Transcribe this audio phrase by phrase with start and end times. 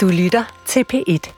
[0.00, 1.32] Du lytter til P1.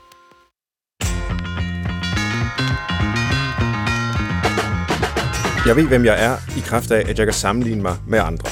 [5.67, 8.49] Jeg ved, hvem jeg er, i kraft af, at jeg kan sammenligne mig med andre.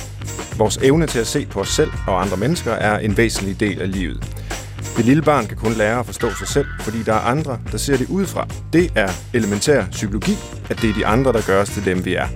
[0.59, 3.81] Vores evne til at se på os selv og andre mennesker er en væsentlig del
[3.81, 4.25] af livet.
[4.97, 7.79] Det lille barn kan kun lære at forstå sig selv, fordi der er andre, der
[7.79, 8.49] ser det udefra.
[8.73, 10.37] Det er elementær psykologi,
[10.71, 12.27] at det er de andre, der gør os til dem, vi er.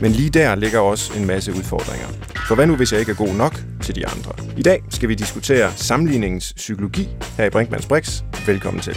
[0.00, 2.08] Men lige der ligger også en masse udfordringer.
[2.48, 4.32] For hvad nu, hvis jeg ikke er god nok til de andre?
[4.56, 8.22] I dag skal vi diskutere sammenligningens psykologi her i Brinkmanns Brix.
[8.46, 8.96] Velkommen til.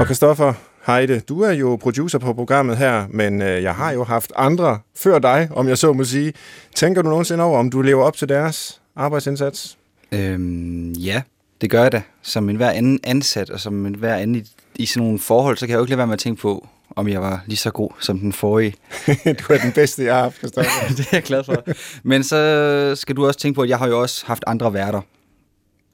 [0.00, 0.52] Og Christoffer
[0.86, 4.78] Heide, du er jo producer på programmet her, men øh, jeg har jo haft andre
[4.96, 6.32] før dig, om jeg så må sige.
[6.74, 9.78] Tænker du nogensinde over, om du lever op til deres arbejdsindsats?
[10.12, 11.22] Øhm, ja,
[11.60, 12.02] det gør jeg da.
[12.22, 14.42] Som en hver anden ansat, og som en hver anden i,
[14.74, 16.68] i sådan nogle forhold, så kan jeg jo ikke lade være med at tænke på,
[16.96, 18.74] om jeg var lige så god som den forrige.
[19.38, 20.88] du er den bedste, jeg har haft, Christoffer.
[20.96, 21.64] det er jeg glad for.
[22.02, 25.00] Men så skal du også tænke på, at jeg har jo også haft andre værter.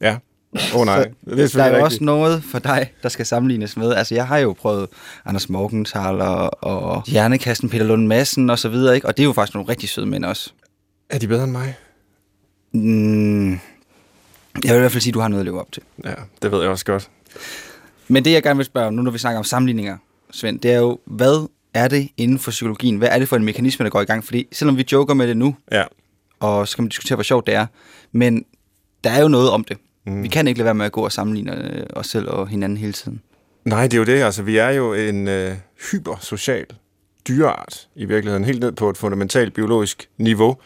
[0.00, 0.16] Ja.
[0.74, 3.76] Åh oh, nej, det er Der er jo også noget for dig, der skal sammenlignes
[3.76, 3.94] med.
[3.94, 4.88] Altså, jeg har jo prøvet
[5.24, 9.06] Anders Morgenthaler og, og Hjernekasten, Peter Lund Madsen og så videre, ikke?
[9.06, 10.52] Og det er jo faktisk nogle rigtig søde mænd også.
[11.10, 11.76] Er de bedre end mig?
[12.72, 13.60] Mm, jeg
[14.62, 15.82] vil i hvert fald sige, at du har noget at leve op til.
[16.04, 17.10] Ja, det ved jeg også godt.
[18.08, 19.96] Men det, jeg gerne vil spørge om, nu når vi snakker om sammenligninger,
[20.34, 22.96] Svend, det er jo, hvad er det inden for psykologien?
[22.96, 24.24] Hvad er det for en mekanisme, der går i gang?
[24.24, 25.84] Fordi selvom vi joker med det nu, ja.
[26.40, 27.66] og så kan man diskutere, hvor sjovt det er,
[28.12, 28.44] men
[29.04, 29.76] der er jo noget om det.
[30.06, 30.22] Mm.
[30.22, 32.78] Vi kan ikke lade være med at gå og sammenligne øh, os selv og hinanden
[32.78, 33.22] hele tiden.
[33.64, 34.22] Nej, det er jo det.
[34.22, 35.54] Altså, vi er jo en øh,
[35.90, 36.66] hypersocial
[37.28, 40.56] dyreart i virkeligheden, helt ned på et fundamentalt biologisk niveau.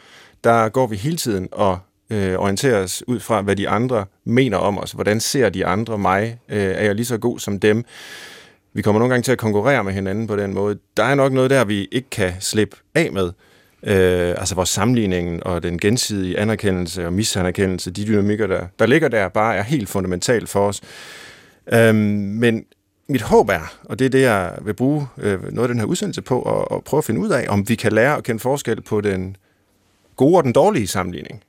[0.44, 1.78] Der går vi hele tiden og
[2.10, 4.92] øh, orienterer os ud fra, hvad de andre mener om os.
[4.92, 6.38] Hvordan ser de andre mig?
[6.48, 7.84] Øh, er jeg lige så god som dem?
[8.78, 10.78] Vi kommer nogle gange til at konkurrere med hinanden på den måde.
[10.96, 13.32] Der er nok noget der, vi ikke kan slippe af med.
[13.82, 19.08] Øh, altså vores sammenligning og den gensidige anerkendelse og misanerkendelse, de dynamikker, der, der ligger
[19.08, 20.80] der, bare er helt fundamentalt for os.
[21.72, 22.64] Øh, men
[23.08, 25.86] mit håb er, og det er det, jeg vil bruge øh, noget af den her
[25.86, 28.40] udsendelse på, og, og prøve at finde ud af, om vi kan lære at kende
[28.40, 29.36] forskel på den
[30.16, 31.42] gode og den dårlige sammenligning.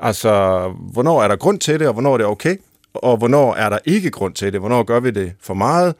[0.00, 0.62] Altså,
[0.92, 2.56] hvornår er der grund til det, og hvornår er det okay,
[2.94, 5.94] og hvornår er der ikke grund til det, hvornår gør vi det for meget,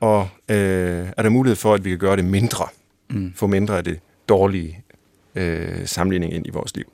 [0.00, 2.66] og øh, er der mulighed for, at vi kan gøre det mindre,
[3.10, 3.32] mm.
[3.36, 4.84] få mindre af det dårlige
[5.34, 6.84] øh, sammenligning ind i vores liv.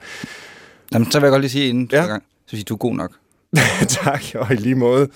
[0.92, 2.06] Jamen, så vil jeg godt lige sige inden ja.
[2.06, 3.12] gang, så siger du er god nok.
[3.88, 5.08] tak, og i lige måde.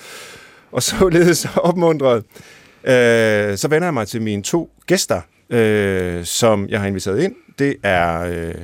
[0.73, 2.25] Og således opmuntret,
[2.85, 7.35] øh, så vender jeg mig til mine to gæster, øh, som jeg har inviteret ind.
[7.59, 8.55] Det er øh,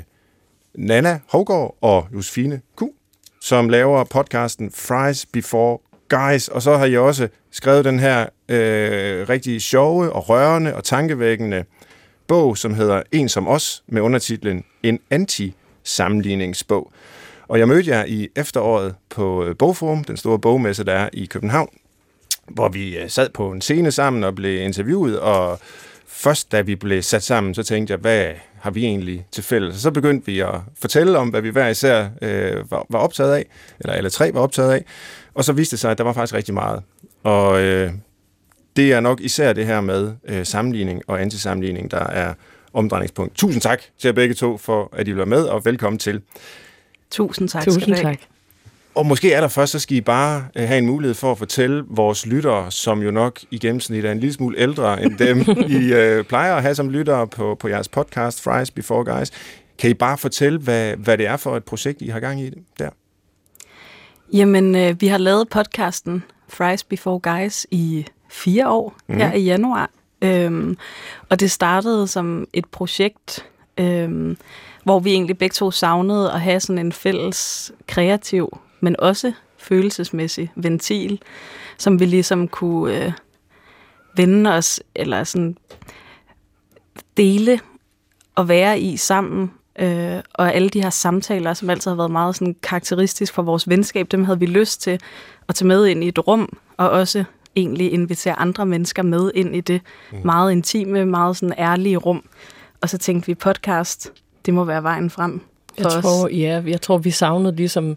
[0.75, 2.83] Nana Hovgaard og Josefine Q,
[3.41, 9.29] som laver podcasten Fries Before Guys, og så har jeg også skrevet den her øh,
[9.29, 11.65] rigtig sjove og rørende og tankevækkende
[12.27, 16.93] bog, som hedder En som os, med undertitlen En anti-sammenligningsbog.
[17.49, 21.25] Og jeg mødte jer i efteråret på øh, Bogforum, den store bogmesse, der er i
[21.27, 21.69] København,
[22.49, 25.59] hvor vi øh, sad på en scene sammen og blev interviewet, og
[26.07, 29.75] først da vi blev sat sammen, så tænkte jeg, hvad har vi egentlig til fælles?
[29.75, 33.35] Og så begyndte vi at fortælle om, hvad vi hver især øh, var, var optaget
[33.35, 33.47] af,
[33.81, 34.85] eller alle tre var optaget af,
[35.35, 36.83] og så viste det sig, at der var faktisk rigtig meget.
[37.23, 37.93] Og øh,
[38.77, 42.35] det er nok især det her med øh, sammenligning og antisammenligning, der er
[42.73, 43.35] omdrejningspunkt.
[43.35, 46.23] Tusind tak til jer begge to for, at I vil være med, og velkommen til.
[47.11, 47.65] Tusind tak.
[47.65, 48.19] Tusind tak.
[48.95, 52.27] Og måske allerførst, så skal I bare øh, have en mulighed for at fortælle vores
[52.27, 55.41] lyttere, som jo nok i gennemsnit er en lille smule ældre end dem,
[55.81, 59.31] I øh, plejer at have som lyttere på, på jeres podcast, Fries Before Guys.
[59.79, 62.51] Kan I bare fortælle, hvad, hvad det er for et projekt, I har gang i
[62.79, 62.91] der?
[64.33, 69.17] Jamen, øh, vi har lavet podcasten Fries Before Guys i fire år mm.
[69.17, 69.91] her i januar.
[70.23, 70.77] Øhm,
[71.29, 73.47] og det startede som et projekt,
[73.79, 74.37] øhm,
[74.85, 80.53] hvor vi egentlig begge to savnede at have sådan en fælles kreativ, men også følelsesmæssig
[80.57, 81.23] ventil,
[81.79, 83.13] som vi ligesom kunne øh,
[84.17, 85.57] vende os, eller sådan
[87.17, 87.61] dele
[88.35, 89.53] og være i sammen.
[89.79, 93.69] Øh, og alle de her samtaler, som altid har været meget sådan karakteristisk for vores
[93.69, 95.01] venskab, dem havde vi lyst til
[95.49, 97.25] at tage med ind i et rum, og også
[97.57, 99.81] egentlig invitere andre mennesker med ind i det
[100.13, 100.19] mm.
[100.25, 102.25] meget intime, meget sådan ærlige rum.
[102.81, 104.13] Og så tænkte vi, podcast,
[104.47, 105.41] det må være vejen frem
[105.75, 106.05] for jeg os.
[106.05, 107.97] Tror, ja, jeg tror, vi savnede ligesom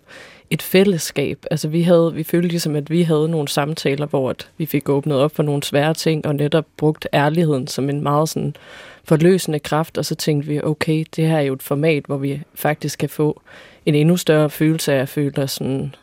[0.50, 1.46] et fællesskab.
[1.52, 4.90] Altså vi, havde, vi følte ligesom, at vi havde nogle samtaler, hvor at vi fik
[4.90, 8.56] åbnet op for nogle svære ting, og netop brugt ærligheden som en meget sådan
[9.04, 12.42] forløsende kraft, og så tænkte vi, okay, det her er jo et format, hvor vi
[12.56, 13.42] faktisk kan få
[13.86, 15.96] en endnu større følelse af at føle os, sådan,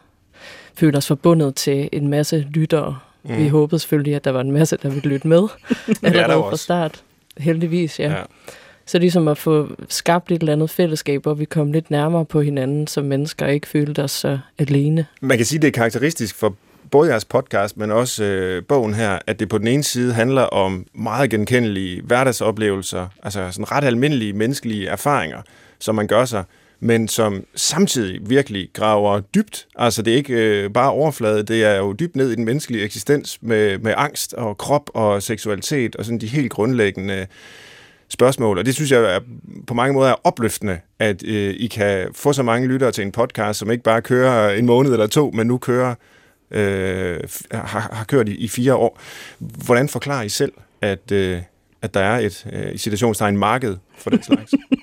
[0.74, 3.37] føle os forbundet til en masse lyttere, Mm.
[3.37, 5.43] Vi håbede selvfølgelig, at der var en masse, der ville lytte med
[6.03, 7.03] allerede fra start.
[7.38, 8.15] Heldigvis, ja.
[8.87, 12.41] Så ligesom at få skabt et eller andet fællesskab, hvor vi kom lidt nærmere på
[12.41, 15.06] hinanden som mennesker, og ikke følte os så alene.
[15.21, 16.55] Man kan sige, det er karakteristisk for
[16.91, 20.43] både jeres podcast, men også øh, bogen her, at det på den ene side handler
[20.43, 25.43] om meget genkendelige hverdagsoplevelser, altså sådan ret almindelige menneskelige erfaringer,
[25.79, 26.44] som man gør sig,
[26.81, 29.67] men som samtidig virkelig graver dybt.
[29.76, 32.85] Altså det er ikke øh, bare overflade, det er jo dybt ned i den menneskelige
[32.85, 37.26] eksistens med, med angst og krop og seksualitet og sådan de helt grundlæggende
[38.09, 38.59] spørgsmål.
[38.59, 39.21] Og det synes jeg er,
[39.67, 43.12] på mange måder er opløftende, at øh, I kan få så mange lyttere til en
[43.12, 45.94] podcast, som ikke bare kører en måned eller to, men nu kører
[46.50, 47.21] øh,
[47.53, 49.00] har, har kørt i, i fire år.
[49.38, 51.43] Hvordan forklarer I selv, at, øh,
[51.82, 54.55] at der er et øh, i situationstegn marked for den slags?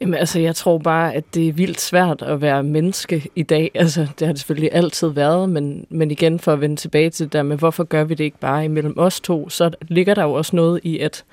[0.00, 3.70] Jamen altså, jeg tror bare, at det er vildt svært at være menneske i dag.
[3.74, 7.24] Altså, det har det selvfølgelig altid været, men, men igen for at vende tilbage til
[7.24, 10.22] det der med, hvorfor gør vi det ikke bare imellem os to, så ligger der
[10.22, 11.24] jo også noget i, at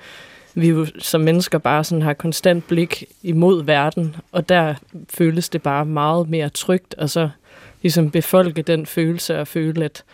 [0.54, 4.74] vi jo som mennesker bare sådan har konstant blik imod verden, og der
[5.10, 7.28] føles det bare meget mere trygt, og så
[7.82, 10.04] ligesom befolke den følelse og føle, at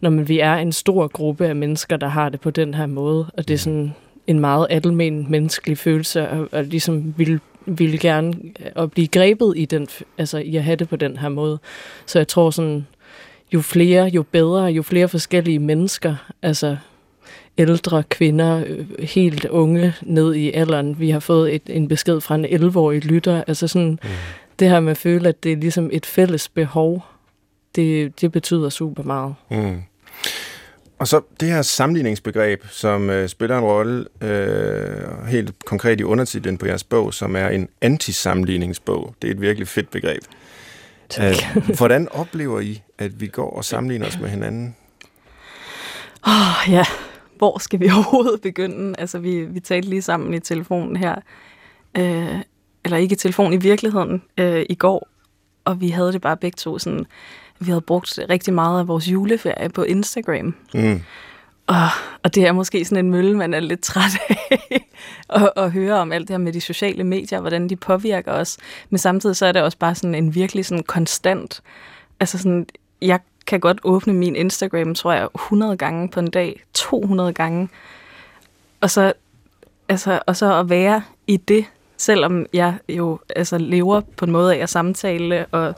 [0.00, 2.86] når man, vi er en stor gruppe af mennesker, der har det på den her
[2.86, 3.94] måde, og det er sådan
[4.26, 8.34] en meget almen menneskelig følelse, og, og ligesom vil ville gerne
[8.76, 11.58] at blive grebet i, den, altså i at have det på den her måde.
[12.06, 12.86] Så jeg tror sådan,
[13.54, 16.76] jo flere, jo bedre, jo flere forskellige mennesker, altså
[17.58, 21.00] ældre kvinder, øh, helt unge ned i alderen.
[21.00, 23.44] Vi har fået et, en besked fra en 11-årig lytter.
[23.46, 24.08] Altså sådan, mm.
[24.58, 27.04] det her med at føle, at det er ligesom et fælles behov,
[27.76, 29.34] det, det betyder super meget.
[29.50, 29.82] Mm.
[30.98, 36.58] Og så det her sammenligningsbegreb, som øh, spiller en rolle øh, helt konkret i undertitlen
[36.58, 39.14] på jeres bog, som er en antisammenligningsbog.
[39.22, 40.22] Det er et virkelig fedt begreb.
[41.08, 41.34] Tak.
[41.56, 44.76] Æh, hvordan oplever I, at vi går og sammenligner os med hinanden?
[46.26, 46.84] Åh, oh, ja.
[47.38, 48.94] Hvor skal vi overhovedet begynde?
[48.98, 51.14] Altså, vi, vi talte lige sammen i telefonen her.
[51.98, 52.40] Øh,
[52.84, 55.08] eller ikke i telefon, i virkeligheden øh, i går.
[55.64, 57.06] Og vi havde det bare begge to sådan
[57.58, 60.54] vi havde brugt rigtig meget af vores juleferie på Instagram.
[60.74, 61.00] Mm.
[61.66, 61.88] Og,
[62.22, 64.86] og det er måske sådan en mølle, man er lidt træt af
[65.28, 68.56] at, at høre om alt det her med de sociale medier, hvordan de påvirker os.
[68.90, 71.62] Men samtidig så er det også bare sådan en virkelig sådan konstant...
[72.20, 72.66] Altså sådan,
[73.02, 77.68] jeg kan godt åbne min Instagram, tror jeg, 100 gange på en dag, 200 gange.
[78.80, 79.12] Og så,
[79.88, 81.64] altså, og så at være i det,
[81.96, 85.74] selvom jeg jo altså, lever på en måde af at samtale og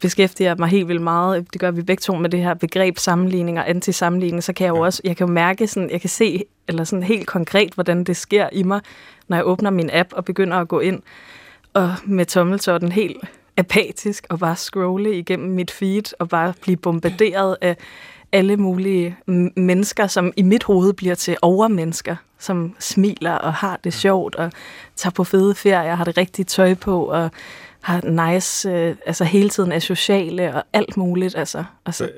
[0.00, 3.58] beskæftiger mig helt vildt meget, det gør vi begge to med det her begreb sammenligning
[3.58, 6.44] og antisammenligning, så kan jeg jo også, jeg kan jo mærke sådan, jeg kan se,
[6.68, 8.80] eller sådan helt konkret, hvordan det sker i mig,
[9.28, 11.02] når jeg åbner min app og begynder at gå ind,
[11.74, 13.16] og med tommeltotten helt
[13.56, 17.76] apatisk, og bare scrolle igennem mit feed, og bare blive bombarderet af
[18.32, 19.16] alle mulige
[19.56, 24.52] mennesker, som i mit hoved bliver til overmennesker, som smiler og har det sjovt, og
[24.96, 27.30] tager på fede ferier, har det rigtige tøj på, og
[27.84, 31.36] har nice, øh, altså hele tiden er sociale og alt muligt.
[31.36, 32.10] Altså, altså.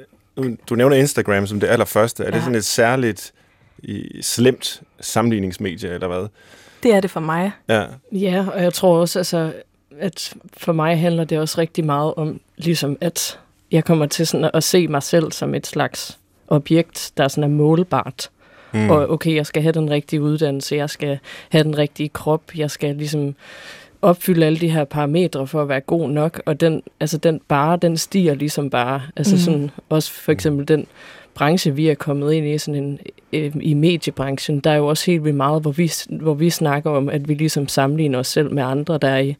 [0.69, 2.23] Du nævner Instagram som det allerførste.
[2.23, 2.35] Er ja.
[2.35, 3.33] det sådan et særligt
[3.79, 6.29] i, slemt sammenligningsmedie, eller hvad?
[6.83, 7.53] Det er det for mig.
[7.69, 9.53] Ja, ja og jeg tror også, altså,
[9.99, 13.39] at for mig handler det også rigtig meget om, ligesom at
[13.73, 16.19] jeg kommer til sådan at se mig selv som et slags
[16.49, 18.31] objekt, der sådan er målbart.
[18.73, 18.91] Mm.
[18.91, 21.19] Og okay, jeg skal have den rigtige uddannelse, jeg skal
[21.49, 23.35] have den rigtige krop, jeg skal ligesom
[24.02, 27.79] opfylde alle de her parametre for at være god nok, og den, altså den bare,
[27.82, 29.03] den stiger ligesom bare.
[29.17, 29.41] Altså mm.
[29.41, 30.86] sådan, også for eksempel den
[31.34, 32.98] branche, vi er kommet ind i, sådan en,
[33.32, 36.91] øh, i mediebranchen, der er jo også helt vildt meget, hvor vi, hvor vi snakker
[36.91, 39.36] om, at vi ligesom sammenligner os selv med andre, der er i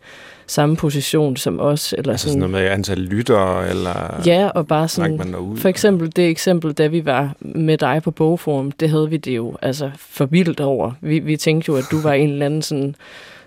[0.46, 1.94] samme position som os.
[1.98, 5.56] Eller altså sådan, sådan noget med antal lyttere, eller ja, og bare sådan, man ud,
[5.56, 9.36] for eksempel det eksempel, da vi var med dig på Bogforum, det havde vi det
[9.36, 10.92] jo altså for vildt over.
[11.00, 12.94] Vi, vi tænkte jo, at du var en eller anden sådan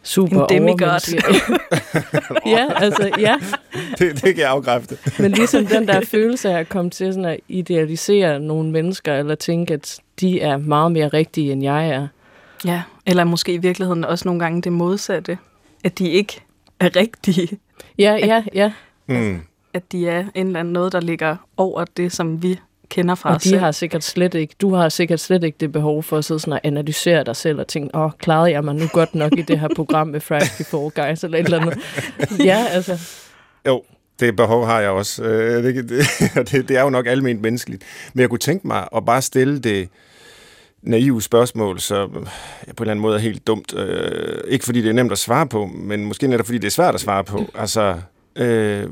[0.03, 1.21] super en demigod.
[2.55, 3.35] ja, altså, ja.
[3.97, 4.97] Det, det kan jeg afkræfte.
[5.19, 9.35] Men ligesom den der følelse af at komme til sådan at idealisere nogle mennesker, eller
[9.35, 12.07] tænke, at de er meget mere rigtige, end jeg er.
[12.65, 15.37] Ja, eller måske i virkeligheden også nogle gange det modsatte.
[15.83, 16.41] At de ikke
[16.79, 17.59] er rigtige.
[17.97, 18.71] Ja, ja, ja.
[19.07, 19.41] Mm.
[19.73, 22.59] At de er en eller anden noget, der ligger over det, som vi
[22.89, 23.59] kender fra og os de selv.
[23.59, 26.53] har sikkert slet ikke, du har sikkert slet ikke det behov for at sidde sådan
[26.53, 29.59] og analysere dig selv og tænke, åh, klarede jeg mig nu godt nok i det
[29.59, 31.79] her program med Friday Before Guys eller et eller andet.
[32.45, 32.99] ja, altså.
[33.67, 33.83] Jo,
[34.19, 35.23] det behov har jeg også.
[35.23, 37.83] Øh, det, det, det er jo nok almindeligt menneskeligt.
[38.13, 39.89] Men jeg kunne tænke mig at bare stille det
[40.81, 42.25] naive spørgsmål, så på en
[42.79, 43.73] eller anden måde er helt dumt.
[43.77, 46.71] Øh, ikke fordi det er nemt at svare på, men måske netop fordi det er
[46.71, 47.45] svært at svare på.
[47.55, 47.95] Altså,
[48.35, 48.83] øh,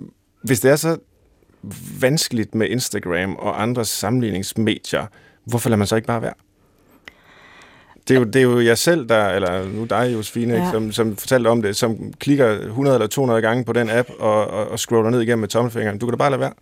[0.44, 0.98] hvis det er så
[2.00, 5.06] vanskeligt med Instagram og andre sammenligningsmedier,
[5.46, 6.34] hvorfor lader man så ikke bare være?
[8.08, 10.72] Det er, jo, det er jo jeg selv, der, eller nu dig, Josefine, ja.
[10.72, 14.48] Som, som fortalte om det, som klikker 100 eller 200 gange på den app og,
[14.48, 15.98] og, og scroller ned igennem med tommelfingeren.
[15.98, 16.54] Du kan da bare lade være.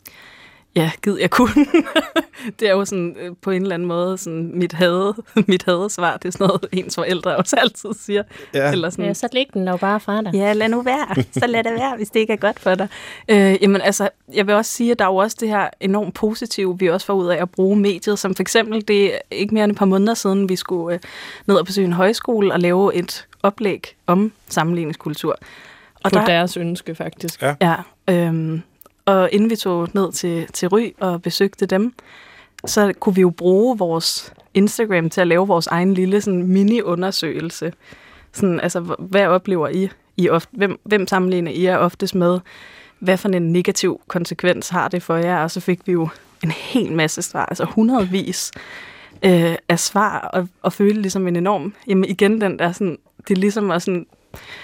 [0.76, 1.66] Ja, gid jeg kunne.
[2.60, 5.16] det er jo sådan øh, på en eller anden måde sådan mit hade,
[5.48, 6.18] mit hadesvar.
[6.18, 8.24] Det er sådan noget, ens forældre også altid siger.
[8.54, 8.72] Ja.
[8.72, 10.34] Eller sådan, Ja, så læg den dog bare fra dig.
[10.34, 11.24] Ja, lad nu være.
[11.32, 12.88] Så lad det være, hvis det ikke er godt for dig.
[13.30, 16.14] Øh, jamen altså, jeg vil også sige, at der er jo også det her enormt
[16.14, 18.20] positive, vi også får ud af at bruge mediet.
[18.20, 21.00] Som for eksempel, det er ikke mere end et par måneder siden, vi skulle øh,
[21.46, 25.38] ned og besøge en højskole og lave et oplæg om sammenligningskultur.
[26.04, 27.42] Og På deres ønske, faktisk.
[27.42, 27.56] Ja.
[27.62, 27.76] Ja,
[28.10, 28.62] øhm,
[29.06, 31.94] og inden vi tog ned til, til Ry og besøgte dem,
[32.66, 37.74] så kunne vi jo bruge vores Instagram til at lave vores egen lille sådan, mini-undersøgelse.
[38.32, 39.90] Sådan, altså, hvad oplever I?
[40.18, 42.40] I ofte, hvem, hvem sammenligner I jer oftest med?
[43.00, 45.44] Hvad for en negativ konsekvens har det for jer?
[45.44, 46.10] Og så fik vi jo
[46.44, 48.52] en hel masse svar, altså hundredvis
[49.24, 52.98] øh, af svar, og, og føle ligesom en enorm, jamen igen den der sådan,
[53.28, 54.06] det er ligesom at sådan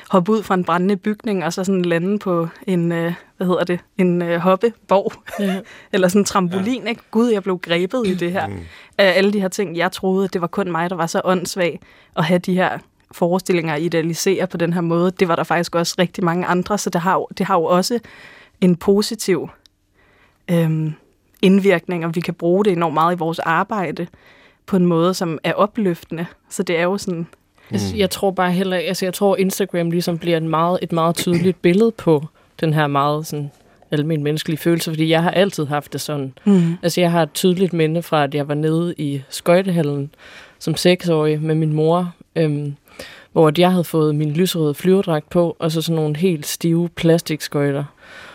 [0.10, 3.64] hoppe ud fra en brændende bygning, og så sådan lande på en, øh, hvad hedder
[3.64, 5.60] det, en øh, hoppeborg, Ja.
[5.94, 7.02] eller sådan en trampolin, ikke?
[7.12, 8.48] Gud, jeg blev grebet i det her.
[8.48, 8.60] Mm.
[8.98, 11.80] Af alle de her ting, jeg troede, det var kun mig, der var så åndssvag
[12.18, 12.78] at have de her
[13.12, 15.12] forestillinger at idealisere på den her måde.
[15.12, 17.64] Det var der faktisk også rigtig mange andre, så det har jo, det har jo
[17.64, 18.00] også
[18.62, 19.50] en positiv
[20.52, 20.94] øhm,
[21.42, 24.08] indvirkning, og vi kan bruge det enormt meget i vores arbejde
[24.66, 26.26] på en måde, som er opløftende.
[26.50, 27.28] Så det er jo sådan,
[27.72, 31.16] Altså, jeg tror bare heller, altså jeg tror Instagram ligesom bliver en meget, et meget
[31.16, 32.26] tydeligt billede på
[32.60, 33.52] den her meget sådan
[33.92, 36.34] almen menneskelige følelse, fordi jeg har altid haft det sådan.
[36.46, 36.78] mm.
[36.84, 40.12] Altså jeg har et tydeligt minde fra, at jeg var nede i skøjtehallen
[40.60, 42.76] som seksårig med min mor, øhm,
[43.32, 47.84] hvor jeg havde fået min lysrøde flyverdragt på, og så sådan nogle helt stive plastikskøjter.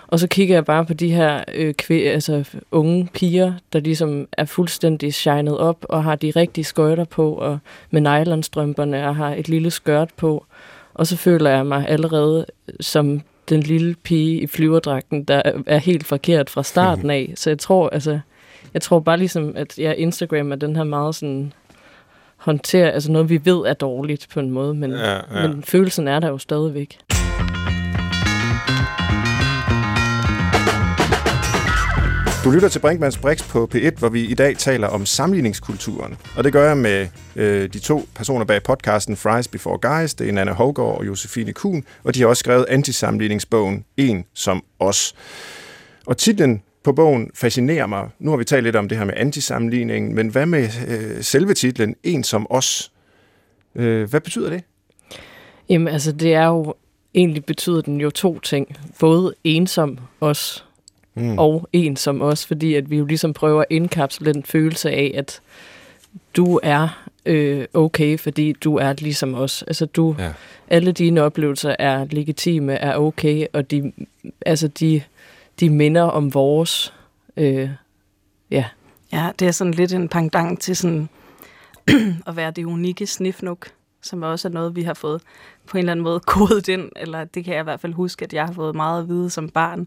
[0.08, 4.28] Og så kigger jeg bare på de her øh, kvæ, altså unge piger, der ligesom
[4.32, 7.58] er fuldstændig shined op og har de rigtige skøjter på og
[7.90, 10.46] med nylonstrømperne og har et lille skørt på.
[10.94, 12.46] Og så føler jeg mig allerede
[12.80, 17.32] som den lille pige i flyverdragten, der er helt forkert fra starten af.
[17.36, 18.18] Så jeg tror, altså,
[18.75, 21.52] jeg tror bare ligesom, at jeg Instagram er den her meget sådan
[22.36, 25.48] håndtere, altså noget, vi ved er dårligt på en måde, men, Ja, ja.
[25.48, 26.98] men følelsen er der jo stadigvæk.
[32.46, 36.16] Du lytter til Brinkmanns Brix på P1, hvor vi i dag taler om sammenligningskulturen.
[36.36, 40.14] Og det gør jeg med øh, de to personer bag podcasten Fries Before Guys.
[40.14, 44.64] Det er Nana Hovgaard og Josefine Kuhn, og de har også skrevet antisammenligningsbogen En som
[44.78, 45.14] os.
[46.06, 48.08] Og titlen på bogen fascinerer mig.
[48.18, 51.54] Nu har vi talt lidt om det her med antisammenligning, men hvad med øh, selve
[51.54, 52.92] titlen En som os?
[53.74, 54.62] Øh, hvad betyder det?
[55.68, 56.74] Jamen altså, det er jo,
[57.14, 58.76] egentlig betyder den jo to ting.
[59.00, 60.65] Både ensom os,
[61.16, 61.38] Mm.
[61.38, 65.12] og en som os, fordi at vi jo ligesom prøver at indkapsle den følelse af,
[65.14, 65.40] at
[66.37, 69.62] du er øh, okay, fordi du er ligesom os.
[69.62, 70.32] Altså du, Ja.
[70.68, 73.92] alle dine oplevelser er legitime, er okay, og de,
[74.46, 75.02] altså de,
[75.61, 76.94] de minder om vores.
[77.37, 77.70] Øh,
[78.50, 78.64] ja,
[79.12, 81.08] Ja, det er sådan lidt en pangdang til sådan
[82.28, 83.66] at være det unikke snifnuk,
[84.02, 85.20] som også er noget, vi har fået
[85.66, 88.25] på en eller anden måde kodet ind, eller det kan jeg i hvert fald huske,
[88.25, 89.87] at jeg har fået meget at vide som barn,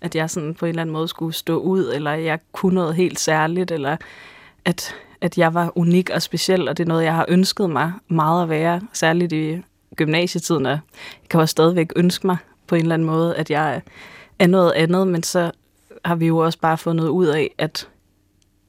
[0.00, 2.94] at jeg sådan på en eller anden måde skulle stå ud, eller jeg kunne noget
[2.94, 3.96] helt særligt, eller
[4.64, 7.92] at, at jeg var unik og speciel, og det er noget, jeg har ønsket mig
[8.08, 9.62] meget at være, særligt i
[9.96, 10.80] gymnasietiden, og jeg
[11.30, 12.36] kan også stadigvæk ønske mig
[12.66, 13.82] på en eller anden måde, at jeg
[14.38, 15.50] er noget andet, men så
[16.04, 17.88] har vi jo også bare fundet ud af, at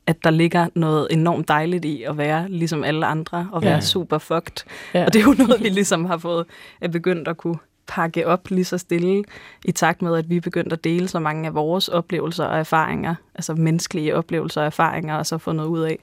[0.08, 3.82] at der ligger noget enormt dejligt i at være ligesom alle andre, og være Ja.
[3.82, 4.66] super fucked.
[4.94, 5.06] ja.
[5.06, 6.46] Og det er jo noget, vi ligesom har fået
[6.82, 9.24] er begyndt at kunne pakke op lige så stille,
[9.66, 12.60] i takt med, at vi er begyndt at dele så mange af vores oplevelser og
[12.60, 16.00] erfaringer, altså menneskelige oplevelser og erfaringer, og så fundet ud af,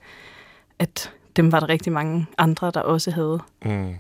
[0.79, 3.39] at dem var der rigtig mange andre, der også havde.
[3.65, 3.95] Mm.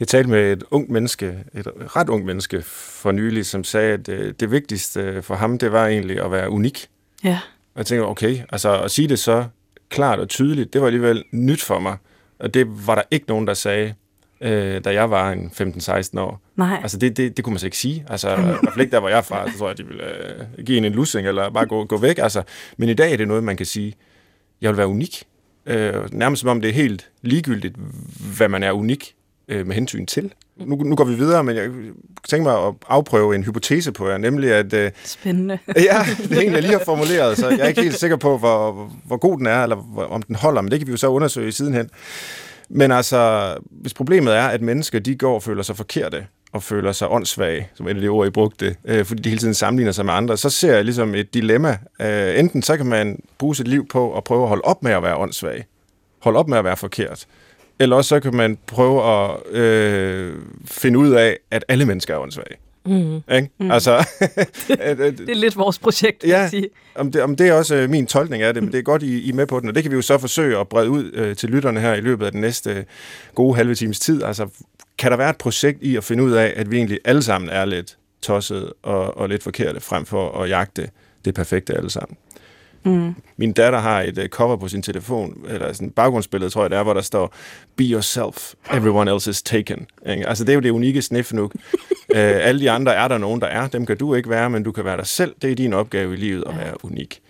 [0.00, 4.08] Jeg talte med et ung menneske, et ret ung menneske for nylig, som sagde, at
[4.08, 6.88] øh, det vigtigste for ham, det var egentlig at være unik.
[7.24, 7.38] Ja,
[7.74, 9.44] Og jeg tænker, okay, altså at sige det så
[9.88, 11.96] klart og tydeligt, det var alligevel nyt for mig.
[12.38, 13.94] Og det var der ikke nogen, der sagde,
[14.40, 16.41] øh, da jeg var en 15-16 år.
[16.56, 16.78] Nej.
[16.82, 18.04] Altså det, det, det kunne man så ikke sige.
[18.08, 20.04] Altså i hvert fald ikke der, hvor jeg er fra, så tror jeg, de ville
[20.04, 22.18] øh, give en en lussing, eller bare gå, gå væk.
[22.18, 22.42] Altså,
[22.76, 23.94] men i dag er det noget, man kan sige,
[24.60, 25.24] jeg vil være unik.
[25.66, 27.76] Øh, nærmest som om det er helt ligegyldigt,
[28.36, 29.14] hvad man er unik
[29.48, 30.32] øh, med hensyn til.
[30.56, 31.70] Nu, nu går vi videre, men jeg
[32.28, 35.58] tænker mig at afprøve en hypotese på jer, nemlig at øh, Spændende.
[35.76, 38.38] Ja, det er en, jeg lige har formuleret, så jeg er ikke helt sikker på,
[38.38, 40.96] hvor, hvor god den er, eller hvor, om den holder, men det kan vi jo
[40.96, 41.90] så undersøge sidenhen.
[42.68, 46.92] Men altså, hvis problemet er, at mennesker, de går og føler sig forkerte, og føler
[46.92, 49.92] sig åndssvage, som et af de ord, I brugte, øh, fordi de hele tiden sammenligner
[49.92, 51.78] sig med andre, så ser jeg ligesom et dilemma.
[52.00, 54.92] Øh, enten så kan man bruge sit liv på at prøve at holde op med
[54.92, 55.64] at være åndssvag,
[56.18, 57.26] holde op med at være forkert,
[57.78, 62.18] eller også så kan man prøve at øh, finde ud af, at alle mennesker er
[62.18, 62.56] åndssvage.
[62.86, 63.14] Mm.
[63.34, 63.48] Ikke?
[63.60, 63.70] Mm.
[63.70, 64.04] Altså,
[64.68, 66.38] at, at, Det er lidt vores projekt, vil Ja.
[66.40, 66.68] jeg sige.
[66.94, 69.02] om, det, om det er også øh, min tolkning af det, men det er godt,
[69.02, 70.90] I, I er med på den, og det kan vi jo så forsøge at brede
[70.90, 72.84] ud øh, til lytterne her i løbet af den næste øh,
[73.34, 74.22] gode halve times tid.
[74.22, 74.48] Altså,
[74.98, 77.50] kan der være et projekt i at finde ud af, at vi egentlig alle sammen
[77.50, 80.88] er lidt tossede og, og lidt forkerte, frem for at jagte
[81.24, 82.16] det perfekte alle sammen?
[82.84, 83.14] Mm.
[83.36, 86.78] Min datter har et uh, cover på sin telefon, eller sådan baggrundsbillede, tror jeg det
[86.78, 87.34] er, hvor der står,
[87.76, 89.86] Be yourself, everyone else is taken.
[90.10, 90.28] Ikke?
[90.28, 91.54] Altså det er jo det unikke snifnuk.
[91.54, 92.16] uh,
[92.48, 93.68] alle de andre er der nogen, der er.
[93.68, 95.34] Dem kan du ikke være, men du kan være dig selv.
[95.42, 97.20] Det er din opgave i livet at være unik.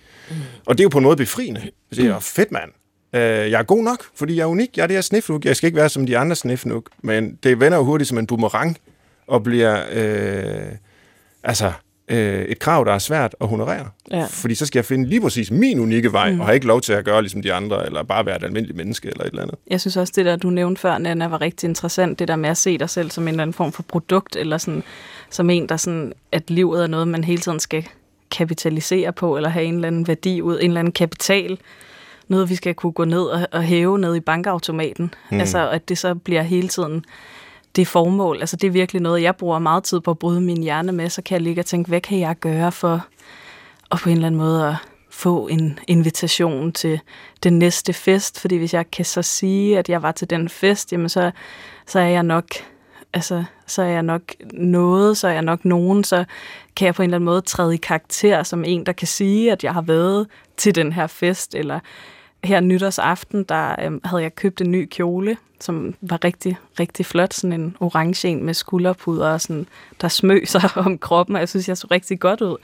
[0.66, 1.70] Og det er jo på en måde befriende.
[1.90, 2.70] Det er fedt, mand.
[3.12, 4.76] Uh, jeg er god nok, fordi jeg er unik.
[4.76, 5.44] Jeg er det her snifnuk.
[5.44, 6.90] Jeg skal ikke være som de andre snifnuk.
[7.02, 8.78] Men det vender jo hurtigt som en boomerang,
[9.26, 10.76] og bliver uh,
[11.42, 11.72] altså,
[12.08, 13.86] øh, et krav, der er svært at honorere.
[14.10, 14.26] Ja.
[14.30, 16.40] Fordi så skal jeg finde lige præcis min unikke vej, mm.
[16.40, 18.76] og har ikke lov til at gøre ligesom de andre, eller bare være et almindeligt
[18.76, 19.56] menneske, eller et eller andet.
[19.70, 22.18] Jeg synes også, det der, du nævnte før, Nana, var rigtig interessant.
[22.18, 24.58] Det der med at se dig selv som en eller anden form for produkt, eller
[24.58, 24.82] sådan,
[25.30, 27.88] som en, der sådan, at livet er noget, man hele tiden skal
[28.30, 31.58] kapitalisere på, eller have en eller anden værdi ud, en eller anden kapital.
[32.28, 35.14] Noget, vi skal kunne gå ned og, og hæve ned i bankautomaten.
[35.30, 35.40] Mm.
[35.40, 37.04] Altså, at det så bliver hele tiden
[37.76, 38.40] det formål.
[38.40, 41.10] Altså, det er virkelig noget, jeg bruger meget tid på at bryde min hjerne med.
[41.10, 43.06] Så kan jeg ligge og tænke, hvad kan jeg gøre for
[43.90, 44.74] at på en eller anden måde at
[45.10, 47.00] få en invitation til
[47.42, 50.92] den næste fest, fordi hvis jeg kan så sige, at jeg var til den fest,
[50.92, 51.30] jamen så,
[51.86, 52.44] så er jeg nok
[53.12, 56.24] altså, så er jeg nok noget, så er jeg nok nogen, så
[56.76, 59.52] kan jeg på en eller anden måde træde i karakter som en, der kan sige,
[59.52, 60.26] at jeg har været
[60.56, 61.80] til den her fest, eller
[62.44, 67.34] her nytårsaften, der øhm, havde jeg købt en ny kjole, som var rigtig, rigtig flot,
[67.34, 69.66] sådan en orange en med skulderpuder, og sådan,
[70.00, 72.56] der smøg sig om kroppen, og jeg synes, jeg så rigtig godt ud.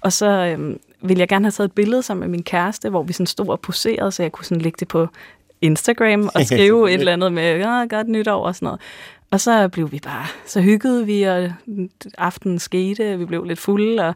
[0.00, 3.02] Og så øhm, ville jeg gerne have taget et billede sammen med min kæreste, hvor
[3.02, 5.08] vi sådan stod og poserede, så jeg kunne sådan lægge det på
[5.60, 8.80] Instagram og skrive et eller andet med, ja, godt nytår og sådan noget.
[9.30, 11.52] Og så blev vi bare, så hyggede vi, og
[12.18, 14.14] aftenen skete, vi blev lidt fulde, og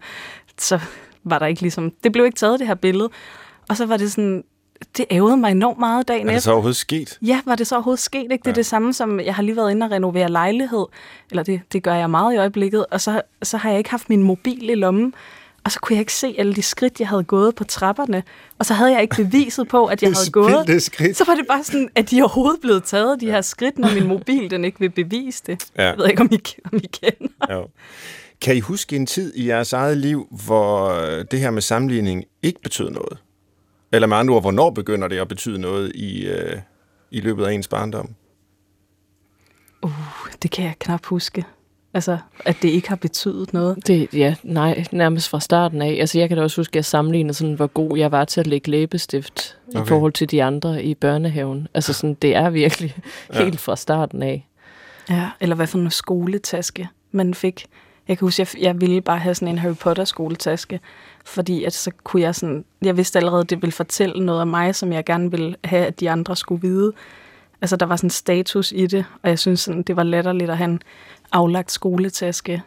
[0.58, 0.80] så
[1.24, 3.10] var der ikke ligesom, det blev ikke taget det her billede.
[3.68, 4.44] Og så var det sådan,
[4.96, 6.44] det ævede mig enormt meget dagen Er det efter.
[6.44, 7.18] så overhovedet sket?
[7.22, 8.22] Ja, var det så overhovedet sket?
[8.22, 8.42] Ikke?
[8.42, 8.54] Det er Ja.
[8.54, 10.86] det samme som, jeg har lige været inde og renovere lejlighed,
[11.30, 14.08] eller det, det gør jeg meget i øjeblikket, og så, så har jeg ikke haft
[14.08, 15.14] min mobil i lommen,
[15.64, 18.22] og så kunne jeg ikke se alle de skridt, jeg havde gået på trapperne,
[18.58, 20.82] og så havde jeg ikke beviset på, at jeg havde gået.
[20.82, 21.16] Skridt.
[21.16, 23.94] Så var det bare sådan, at de er overhovedet blevet taget, de her skridt, når
[23.94, 25.64] min mobil den ikke vil bevise det.
[25.78, 25.82] Ja.
[25.86, 26.38] Jeg ved ikke, om I,
[26.72, 27.54] om I kender.
[27.54, 27.66] Jo.
[28.40, 30.90] Kan I huske en tid i jeres eget liv, hvor
[31.30, 33.18] det her med sammenligning ikke betød noget?
[33.92, 36.56] Eller med andre ord, hvornår begynder det at betyde noget i, øh,
[37.10, 38.14] i løbet af ens barndom?
[39.82, 39.92] Uh,
[40.42, 41.44] det kan jeg knap huske.
[41.94, 43.86] Altså, at det ikke har betydet noget.
[43.86, 45.96] Det, ja, nej, nærmest fra starten af.
[46.00, 48.40] Altså, jeg kan da også huske, at jeg sammenlignede sådan, hvor god jeg var til
[48.40, 49.82] at lægge læbestift okay.
[49.84, 51.68] I forhold til de andre i børnehaven.
[51.74, 52.96] Altså, sådan, det er virkelig
[53.34, 53.38] Ja.
[53.44, 54.48] helt fra starten af.
[55.10, 57.66] Ja, eller hvad for en skoletaske man fik.
[58.08, 60.80] Jeg kan huske, jeg, jeg ville bare have sådan en Harry Potter skoletaske,
[61.24, 64.48] fordi at så kunne jeg sådan, jeg vidste allerede, at det ville fortælle noget om
[64.48, 66.92] mig, som jeg gerne ville have, at de andre skulle vide.
[67.60, 70.56] Altså, der var sådan status i det, og jeg synes sådan, det var letterligt at
[70.56, 70.82] have en
[71.32, 72.62] aflagt skoletaske.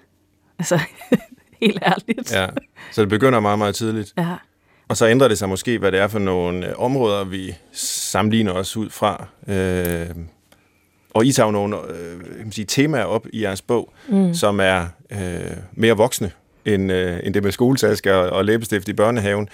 [0.60, 0.80] Altså,
[1.62, 2.34] helt ærligt.
[2.34, 2.48] Ja.
[2.92, 4.14] Så det begynder meget, meget tidligt.
[4.18, 4.36] ja.
[4.88, 8.54] Og så ændrer det sig måske, hvad det er for nogle øh, områder, vi sammenligner
[8.54, 9.28] os ud fra.
[9.48, 10.16] Øh,
[11.14, 14.34] og I tager nogle øh, kan man sige, temaer op i jeres bog, mm.
[14.34, 16.32] som er øh, mere voksne
[16.66, 19.50] end, øh, end det med skoletasker og, og læbestift i børnehaven.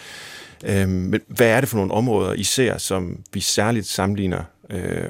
[0.66, 5.10] Øh, men hvad er det for nogle områder, I ser, som vi særligt sammenligner øh,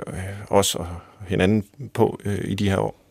[0.49, 0.87] os og
[1.27, 3.03] hinanden på øh, i de her år?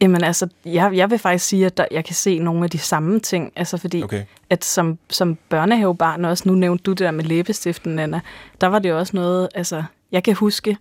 [0.00, 2.78] Jamen altså, jeg, jeg vil faktisk sige, at der, jeg kan se nogle af de
[2.78, 3.52] samme ting.
[3.56, 4.24] Altså fordi, Okay.
[4.50, 8.20] at som, som børnehavebarn også, nu nævnte du det der med læbestiften, Anna,
[8.60, 10.76] der var det også noget, altså, jeg kan huske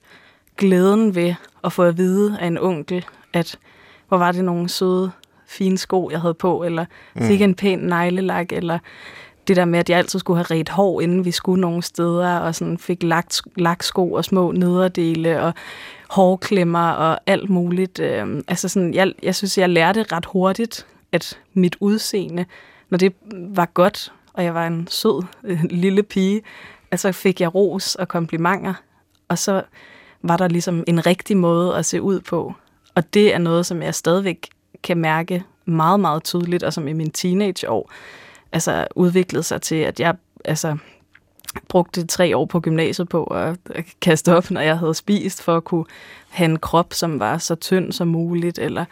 [0.59, 3.59] glæden ved at få at vide af en onkel, at
[4.07, 5.11] hvor var det nogle søde,
[5.47, 6.85] fine sko, jeg havde på, eller
[7.21, 8.79] fik en pæn neglelak, eller
[9.47, 12.37] det der med, at jeg altid skulle have ret hår, inden vi skulle nogle steder,
[12.37, 15.53] og sådan fik lagt, laksko og små nederdele, og
[16.09, 17.99] hårklemmer og alt muligt.
[17.99, 22.45] Øhm, altså sådan, jeg, jeg synes, jeg lærte ret hurtigt, at mit udseende,
[22.89, 26.41] når det var godt, og jeg var en sød øh, lille pige,
[26.91, 28.73] altså fik jeg ros og komplimenter,
[29.27, 29.61] og så
[30.21, 32.53] var der ligesom en rigtig måde at se ud på.
[32.95, 34.47] Og det er noget, som jeg stadigvæk
[34.83, 37.91] kan mærke meget, meget tydeligt, og som i mine teenageår
[38.51, 40.77] altså udviklede sig til, at jeg altså,
[41.67, 45.57] brugte tre år på gymnasiet på at at kaste op, når jeg havde spist, for
[45.57, 45.85] at kunne
[46.29, 48.85] have en krop, som var så tynd som muligt, eller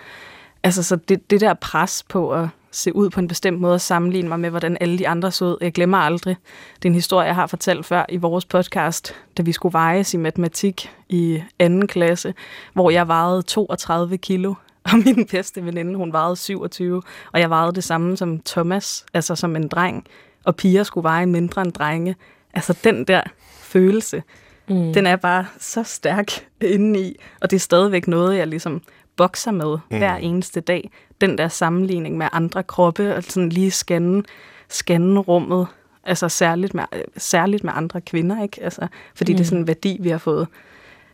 [0.63, 3.81] Altså, så det, det der pres på at se ud på en bestemt måde og
[3.81, 5.57] sammenligne mig med, hvordan alle de andre så ud.
[5.61, 6.35] Jeg glemmer aldrig.
[6.75, 10.13] Det er en historie, jeg har fortalt før i vores podcast, da vi skulle vejes
[10.13, 12.33] i matematik i anden klasse,
[12.73, 14.53] hvor jeg vejede 32 kilo,
[14.91, 17.01] og min bedste veninde, hun vejede 27,
[17.33, 20.05] og jeg vejede det samme som Thomas, altså som en dreng,
[20.43, 22.15] og piger skulle veje mindre end drenge.
[22.53, 23.21] Altså den der
[23.59, 24.23] følelse,
[24.69, 24.93] mm.
[24.93, 28.81] den er bare så stærk indeni, og det er stadigvæk noget, jeg ligesom
[29.17, 29.97] bokser med mm.
[29.97, 30.91] hver eneste dag.
[31.21, 34.23] Den der sammenligning med andre kroppe, og sådan lige scanne,
[34.69, 35.67] scanne rummet,
[36.03, 36.83] altså særligt med,
[37.17, 38.63] særligt med andre kvinder, ikke?
[38.63, 39.37] Altså, fordi mm.
[39.37, 40.47] det er sådan en værdi, vi har fået.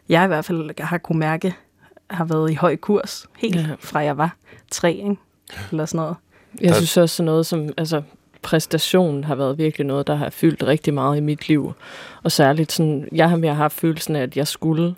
[0.09, 1.55] Jeg i hvert fald har kunne mærke,
[2.09, 3.67] har været i høj kurs, helt ja.
[3.79, 4.35] fra jeg var
[4.71, 5.15] tre, ikke?
[5.71, 6.15] eller sådan noget.
[6.61, 8.01] Jeg synes også sådan noget som, altså
[8.41, 11.73] præstation har været virkelig noget, der har fyldt rigtig meget i mit liv.
[12.23, 14.95] Og særligt sådan, jeg har mere haft følelsen af, at jeg skulle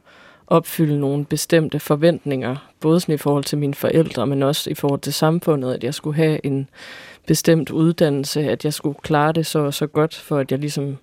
[0.48, 5.00] opfylde nogle bestemte forventninger, både sådan i forhold til mine forældre, men også i forhold
[5.00, 6.70] til samfundet, at jeg skulle have en
[7.28, 10.98] bestemt uddannelse, at jeg skulle klare det så så godt, for at jeg ligesom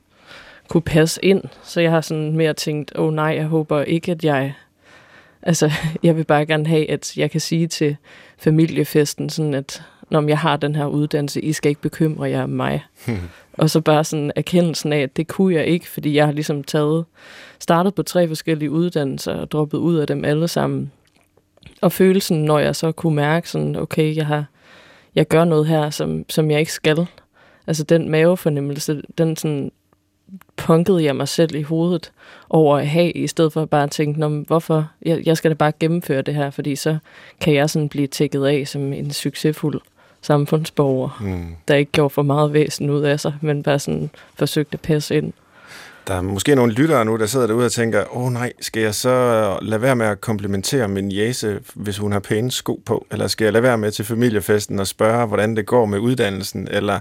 [0.68, 1.42] kunne passe ind.
[1.62, 4.54] Så jeg har sådan mere tænkt, åh oh, nej, jeg håber ikke, at jeg...
[5.42, 7.96] Altså, jeg vil bare gerne have, at jeg kan sige til
[8.38, 12.50] familiefesten, sådan at når jeg har den her uddannelse, I skal ikke bekymre jer om
[12.50, 12.84] mig.
[13.58, 16.64] og så bare sådan erkendelsen af, at det kunne jeg ikke, fordi jeg har ligesom
[16.64, 17.04] taget,
[17.58, 20.92] startet på tre forskellige uddannelser og droppet ud af dem alle sammen.
[21.80, 24.44] Og følelsen, når jeg så kunne mærke sådan, okay, jeg har,
[25.14, 27.06] jeg gør noget her, som, som jeg ikke skal.
[27.66, 29.72] Altså den mavefornemmelse, den sådan
[30.56, 32.12] punkede jeg mig selv i hovedet
[32.50, 35.54] over at have, i stedet for bare at tænke, Nå, hvorfor, jeg, jeg skal da
[35.54, 36.98] bare gennemføre det her, fordi så
[37.40, 39.80] kan jeg sådan blive tækket af som en succesfuld
[40.22, 41.56] samfundsborger, mm.
[41.68, 45.16] der ikke gjorde for meget væsen ud af sig, men bare sådan forsøgte at passe
[45.16, 45.32] ind.
[46.06, 48.82] Der er måske nogle lyttere nu, der sidder derude og tænker, åh oh, nej, skal
[48.82, 53.06] jeg så lade være med at komplimentere min jæse, hvis hun har pæne sko på?
[53.10, 56.68] Eller skal jeg lade være med til familiefesten og spørge, hvordan det går med uddannelsen?
[56.70, 57.00] Eller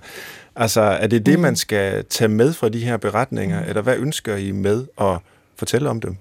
[0.55, 1.41] altså, er det det, mm.
[1.41, 3.61] man skal tage med fra de her beretninger?
[3.61, 3.69] Mm.
[3.69, 5.17] Eller hvad ønsker I med at
[5.55, 6.17] fortælle om dem?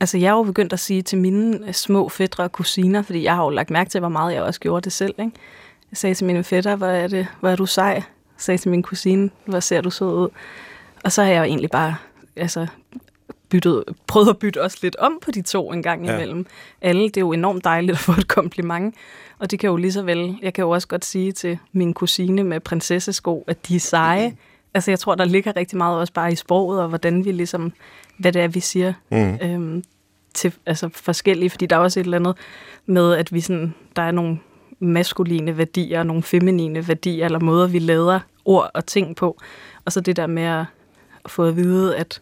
[0.00, 3.34] Altså, jeg har jo begyndt at sige til mine små fædre og kusiner, fordi jeg
[3.34, 5.32] har jo lagt mærke til, hvor meget jeg også gjorde det selv, ikke?
[5.90, 7.86] Jeg sagde til mine fætter, hvor er, det, hvor er du sej?
[7.86, 8.02] Jeg
[8.38, 10.28] sagde til min kusine, hvor ser du så ud?
[11.04, 11.96] Og så har jeg jo egentlig bare
[12.36, 12.66] altså,
[13.48, 16.46] byttet, prøvet at bytte også lidt om på de to en gang imellem.
[16.82, 16.88] Ja.
[16.88, 18.94] Alle, det er jo enormt dejligt at få et kompliment.
[19.38, 21.94] Og det kan jo lige så vel, jeg kan jo også godt sige til min
[21.94, 24.28] kusine med prinsessesko, at de er seje.
[24.28, 24.36] Mm.
[24.74, 27.72] Altså jeg tror, der ligger rigtig meget også bare i sproget, og hvordan vi ligesom,
[28.18, 29.38] hvad det er, vi siger mm.
[29.42, 29.84] øhm,
[30.34, 32.36] til altså forskellige, fordi der er også et eller andet
[32.86, 34.38] med, at vi sådan, der er nogle
[34.78, 39.38] maskuline værdier, nogle feminine værdier, eller måder, vi lader ord og ting på.
[39.84, 40.64] Og så det der med at
[41.26, 42.20] få at vide, at,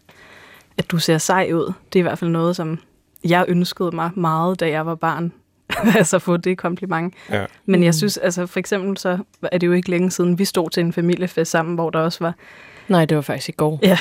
[0.77, 2.79] at du ser sej ud, det er i hvert fald noget, som
[3.23, 5.33] jeg ønskede mig meget, da jeg var barn.
[5.97, 7.13] altså få det kompliment.
[7.29, 7.45] Ja.
[7.65, 9.19] Men jeg synes, altså for eksempel så
[9.51, 12.19] er det jo ikke længe siden, vi stod til en familiefest sammen, hvor der også
[12.21, 12.35] var
[12.87, 13.79] Nej, det var faktisk i går.
[13.81, 13.87] Ja.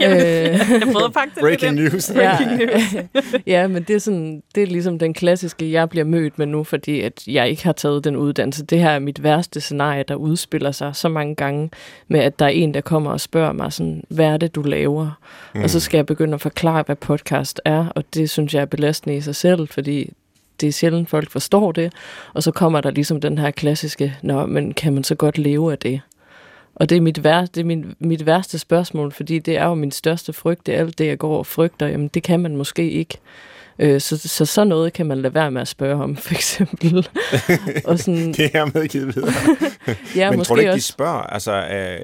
[0.00, 2.10] jeg prøvede at pakke det Breaking news.
[2.14, 2.66] Breaking ja.
[2.66, 2.94] news.
[3.46, 6.64] ja, men det er, sådan, det er ligesom den klassiske, jeg bliver mødt med nu,
[6.64, 8.64] fordi at jeg ikke har taget den uddannelse.
[8.64, 11.70] Det her er mit værste scenarie, der udspiller sig så mange gange,
[12.08, 14.62] med at der er en, der kommer og spørger mig, sådan, hvad er det, du
[14.62, 15.18] laver?
[15.54, 15.62] Mm.
[15.62, 18.66] Og så skal jeg begynde at forklare, hvad podcast er, og det synes jeg er
[18.66, 20.12] belastende i sig selv, fordi
[20.60, 21.92] det er sjældent, folk forstår det.
[22.34, 25.72] Og så kommer der ligesom den her klassiske, nå, men kan man så godt leve
[25.72, 26.00] af det?
[26.80, 29.74] Og det er, mit, vær, det er min, mit værste spørgsmål, fordi det er jo
[29.74, 30.66] min største frygt.
[30.66, 31.86] Det er alt det, jeg går og frygter.
[31.86, 33.18] Jamen, det kan man måske ikke.
[33.82, 37.08] Øh, så, så sådan noget kan man lade være med at spørge om, for eksempel.
[37.84, 39.32] og sådan, det er medgivet videre.
[40.16, 40.76] ja, men måske tror du ikke, også...
[40.76, 41.98] de spørger, altså, øh,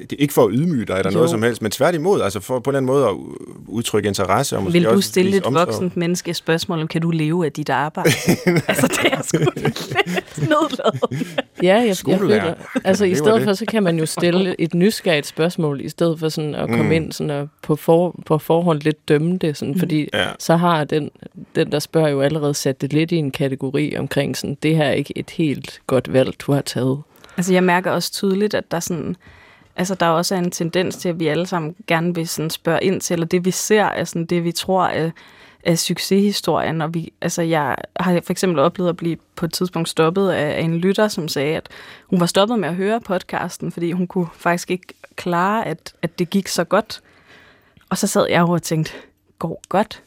[0.00, 1.14] det er ikke for at ydmyge dig eller jo.
[1.14, 3.14] noget som helst, men tværtimod, altså for på den måde at
[3.66, 4.56] udtrykke interesse.
[4.56, 7.52] Og måske Vil du også stille et voksent menneske spørgsmål om, kan du leve af
[7.52, 8.10] dit arbejde?
[8.68, 10.80] altså, det er sgu lidt
[11.62, 15.26] ja, jeg, jeg føler, altså i stedet for, så kan man jo stille et nysgerrigt
[15.26, 16.92] spørgsmål, i stedet for sådan at komme mm.
[16.92, 19.78] ind sådan og på, for, på forhånd lidt dømme det, sådan, mm.
[19.78, 20.26] fordi ja.
[20.38, 21.10] så har den,
[21.54, 24.84] den, der spørger jo allerede sat det lidt i en kategori omkring sådan, det her
[24.84, 27.02] er ikke et helt godt valg, du har taget.
[27.36, 29.16] Altså jeg mærker også tydeligt, at der sådan,
[29.76, 32.84] altså der også er en tendens til, at vi alle sammen gerne vil sådan spørge
[32.84, 35.10] ind til, eller det vi ser er sådan det, vi tror er,
[35.62, 36.80] er succeshistorien.
[36.80, 40.60] Og vi, altså jeg har for eksempel oplevet at blive på et tidspunkt stoppet af,
[40.60, 41.68] en lytter, som sagde, at
[42.06, 46.18] hun var stoppet med at høre podcasten, fordi hun kunne faktisk ikke klare, at, at
[46.18, 47.00] det gik så godt.
[47.88, 48.92] Og så sad jeg og tænkte,
[49.38, 50.02] går godt?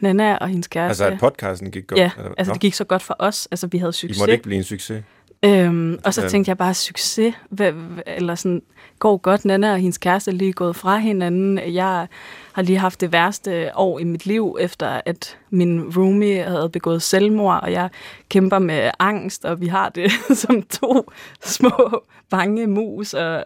[0.00, 1.04] Nana og hendes kæreste.
[1.04, 2.00] Altså, at podcasten gik godt?
[2.00, 2.30] Ja, eller?
[2.38, 3.48] altså det gik så godt for os.
[3.50, 4.18] Altså, vi havde succes.
[4.18, 5.02] I måtte ikke blive en succes?
[5.44, 6.28] Øhm, og så Ja.
[6.28, 8.62] tænkte jeg bare, succes, hvad, hvad- eller sådan,
[8.98, 11.74] går godt, Nana og hendes kæreste er lige gået fra hinanden.
[11.74, 12.06] Jeg
[12.52, 17.02] har lige haft det værste år i mit liv, efter at min roomie havde begået
[17.02, 17.88] selvmord, og jeg
[18.28, 20.10] kæmper med angst, og vi har det
[20.42, 21.10] som to
[21.44, 23.14] små bange mus.
[23.14, 23.44] Og,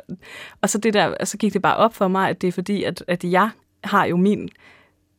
[0.62, 2.52] og så, det der, og så gik det bare op for mig, at det er
[2.52, 3.50] fordi, at, at jeg
[3.84, 4.48] har jo min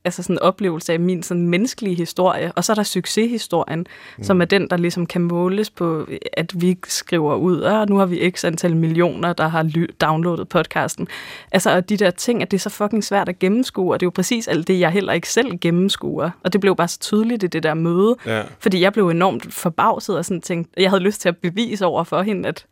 [0.05, 3.79] altså sådan en oplevelse af min sådan menneskelige historie, og så er der succeshistorien,
[4.17, 4.23] mm.
[4.23, 8.05] som er den, der ligesom kan måles på, at vi skriver ud, og nu har
[8.05, 11.07] vi x antal millioner, der har ly- downloadet podcasten.
[11.51, 14.05] Altså, og de der ting, at det er så fucking svært at gennemskue, og det
[14.05, 16.29] er jo præcis alt det, jeg heller ikke selv gennemskuer.
[16.43, 18.41] Og det blev bare så tydeligt i det der møde, Ja.
[18.59, 22.03] fordi jeg blev enormt forbavset og sådan tænkte, jeg havde lyst til at bevise over
[22.03, 22.65] for hende, at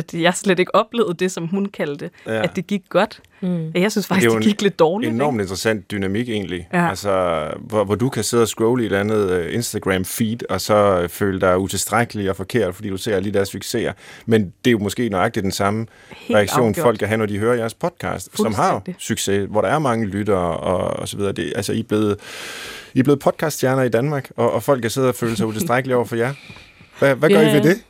[0.00, 2.32] at jeg slet ikke oplevede det, som hun kaldte, Ja.
[2.34, 2.42] ja.
[2.42, 3.20] at det gik godt.
[3.42, 3.70] Mm.
[3.74, 5.12] Jeg synes Det er faktisk, jo det, en det gik lidt dårligt.
[5.12, 6.68] Enormt interessant dynamik egentlig.
[6.72, 6.88] Ja.
[6.88, 11.00] Altså, hvor, hvor du kan sidde og scrolle i et andet øh, Instagram-feed, og så
[11.02, 13.92] øh, føle dig utilstrækkelig og forkert, fordi du ser alle de der succeser.
[14.26, 16.82] Men det er jo måske nøjagtigt den samme Helt reaktion, afgjort.
[16.84, 20.06] folk kan have, når de hører jeres podcast, som har succes, hvor der er mange
[20.06, 21.32] lyttere og, og så videre.
[21.32, 22.16] Det, altså, I er blevet,
[22.94, 25.96] I er blevet podcaststjerner i Danmark, og, og folk kan sidde og føle sig utilstrækkelige
[25.96, 26.34] over for jer.
[26.98, 27.82] Hvad, hvad gør Ja, I ved det?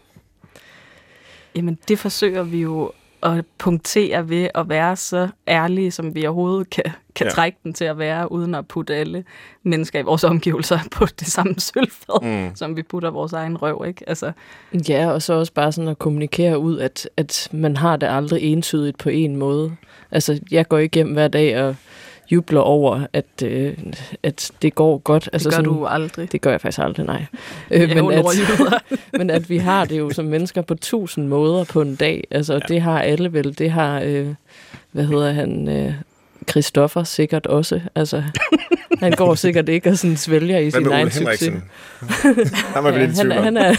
[1.56, 6.70] Jamen, det forsøger vi jo at punktere ved at være så ærlige, som vi overhovedet
[6.70, 6.84] kan,
[7.14, 7.30] kan Ja.
[7.30, 9.24] trække den til at være, uden at putte alle
[9.62, 12.56] mennesker i vores omgivelser på det samme sølvfad, mm.
[12.56, 14.04] som vi putter vores egen røv, ikke?
[14.08, 14.32] Altså,
[14.88, 18.42] Ja, og så også bare sådan at kommunikere ud, at, at man har det aldrig
[18.42, 19.76] entydigt på en måde.
[20.10, 21.76] Altså, jeg går igennem hver dag og
[22.32, 23.76] jubler over, at, øh,
[24.22, 25.24] at det går godt.
[25.24, 26.32] det altså, gør sådan, du aldrig.
[26.32, 27.26] Det gør jeg faktisk aldrig, nej.
[27.70, 28.24] Øh, er men, at,
[29.18, 32.26] men at vi har det jo som mennesker på tusind måder på en dag.
[32.30, 32.60] Altså, ja.
[32.68, 33.58] det har alle vel.
[33.58, 34.28] Det har, øh,
[34.92, 35.94] hvad hedder han, øh,
[36.50, 37.80] Christoffer sikkert også.
[37.94, 38.22] Altså,
[39.02, 41.52] han går sikkert ikke og sådan svælger i Hvad sin med egen succes.
[42.74, 43.74] Han var ja, han, han er,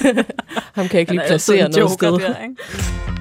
[0.73, 2.11] ham kan jeg ikke lige er placere noget sted.
[2.11, 3.20] Der, ikke?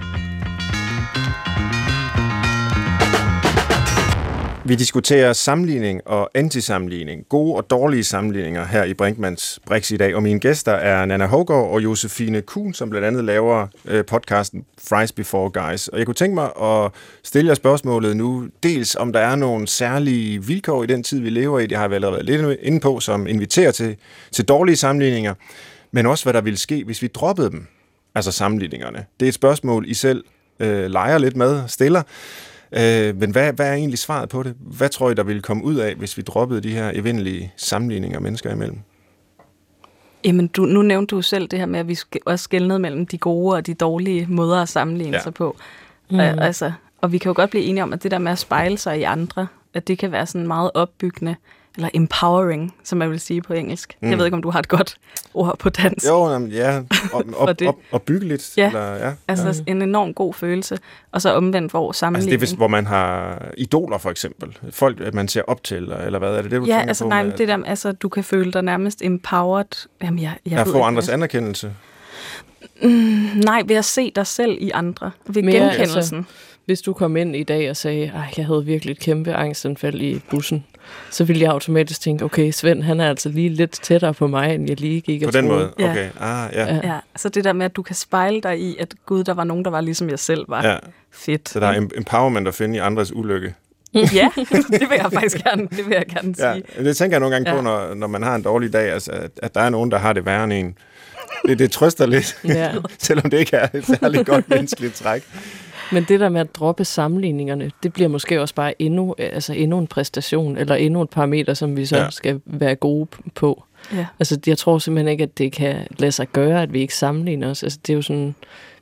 [4.71, 10.15] Vi diskuterer sammenligning og antisammenligning, gode og dårlige sammenligninger her i Brinkmans Brix i dag.
[10.15, 14.65] Og mine gæster er Nana Hågaard og Josefine Kuhn, som blandt andet laver øh, podcasten
[14.89, 15.89] Fries Before Guys.
[15.89, 16.91] Og jeg kunne tænke mig at
[17.23, 21.31] stille jer spørgsmålet nu, dels om der er nogle særlige vilkår i den tid, vi
[21.31, 23.97] lever i, det har vi allerede været lidt inde på, som inviterer til,
[24.33, 25.35] til dårlige sammenligninger,
[25.93, 27.67] men også hvad der ville ske, hvis vi droppede dem,
[28.15, 29.05] altså sammenligningerne.
[29.21, 30.25] Det er et spørgsmål, I selv
[30.61, 32.03] øh, leger lidt med, stiller.
[32.73, 34.55] Øh, men hvad, hvad er egentlig svaret på det?
[34.61, 38.21] Hvad tror I, der ville komme ud af, hvis vi droppede de her evindelige sammenligninger
[38.21, 38.79] mennesker imellem?
[40.25, 43.07] Jamen, du, nu nævnte du selv det her med, at vi skal også skældnede mellem
[43.07, 45.17] de gode og de dårlige måder at sammenligne Ja.
[45.17, 45.23] ja.
[45.23, 45.57] sig på.
[46.11, 46.19] Mm.
[46.19, 48.39] Og, altså, og vi kan jo godt blive enige om, at det der med at
[48.39, 51.37] spejle sig i andre, at det kan være sådan meget opbyggende,
[51.77, 53.97] eller empowering, som man vil sige på engelsk.
[54.01, 54.11] Mm.
[54.11, 54.97] Jeg ved ikke, om du har et godt
[55.35, 56.07] ord på dansk.
[56.07, 56.79] Jo, jamen, ja,
[57.13, 57.69] op, op, det.
[57.69, 58.53] op, opbyggeligt.
[58.57, 58.67] Ja.
[58.67, 59.13] Eller, ja.
[59.29, 60.79] Altså en enorm god følelse,
[61.13, 62.31] og så omvendt hvor Altså sammenligning.
[62.31, 64.59] det er, hvis, hvor man har idoler, for eksempel.
[64.71, 67.09] Folk, man ser op til, eller, eller hvad er det, det du ja, altså på?
[67.09, 69.89] nej, med det der, altså du kan føle dig nærmest empowered.
[70.03, 71.09] Jamen, jeg, jeg at ved få ikke, andres
[72.83, 73.41] anerkendelse?
[73.47, 75.11] Nej, ved at se dig selv i andre.
[75.27, 75.97] Ved Mere, genkendelsen.
[76.19, 76.23] altså,
[76.65, 80.01] Hvis du kom ind i dag og sagde, at jeg havde virkelig et kæmpe angstanfald
[80.01, 80.65] i bussen,
[81.11, 84.55] så ville jeg automatisk tænke, okay, Svend, han er altså lige lidt tættere på mig,
[84.55, 85.61] end jeg lige gik På den troede.
[85.65, 85.73] måde?
[85.79, 85.91] Ja.
[85.91, 86.65] Okay, ah, ja.
[86.75, 86.81] Ja.
[86.85, 89.45] Ja, så det der med, at du kan spejle dig i, at gud, der var
[89.45, 90.67] nogen, der var ligesom jeg selv var.
[90.67, 90.77] ja.
[91.13, 91.49] Fedt.
[91.49, 93.55] Så der er em- empowerment at finde i andres ulykke.
[93.95, 96.85] ja, det vil jeg faktisk gerne, det vil jeg gerne Ja, sige.
[96.85, 97.55] det tænker jeg nogle gange ja.
[97.55, 97.87] på, Ja.
[97.89, 100.13] når, når man har en dårlig dag, altså, at, at der er nogen, der har
[100.13, 100.75] det værre end en.
[101.47, 102.73] Det, det trøster lidt, Ja.
[102.99, 105.23] selvom det ikke er et særligt godt menneskeligt træk.
[105.93, 109.79] Men det der med at droppe sammenligningerne, det bliver måske også bare endnu, altså endnu
[109.79, 112.11] en præstation, eller endnu et parameter, som vi så Ja.
[112.11, 113.65] skal være gode på.
[113.93, 114.07] Ja.
[114.19, 117.51] Altså, jeg tror simpelthen ikke, at det kan lade sig gøre, at vi ikke sammenligner
[117.51, 117.63] os.
[117.63, 118.35] Altså, det er jo sådan,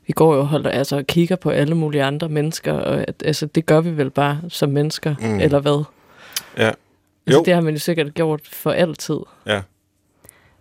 [0.07, 3.23] vi går jo og holder, altså, og kigger på alle mulige andre mennesker, og at,
[3.25, 5.27] altså, det gør vi vel bare som mennesker, Mm.
[5.29, 5.41] mm.
[5.41, 5.85] eller hvad?
[6.57, 6.63] Ja.
[6.67, 6.79] Altså,
[7.33, 7.43] Jo.
[7.45, 9.19] det har man jo sikkert gjort for altid.
[9.47, 9.61] Ja.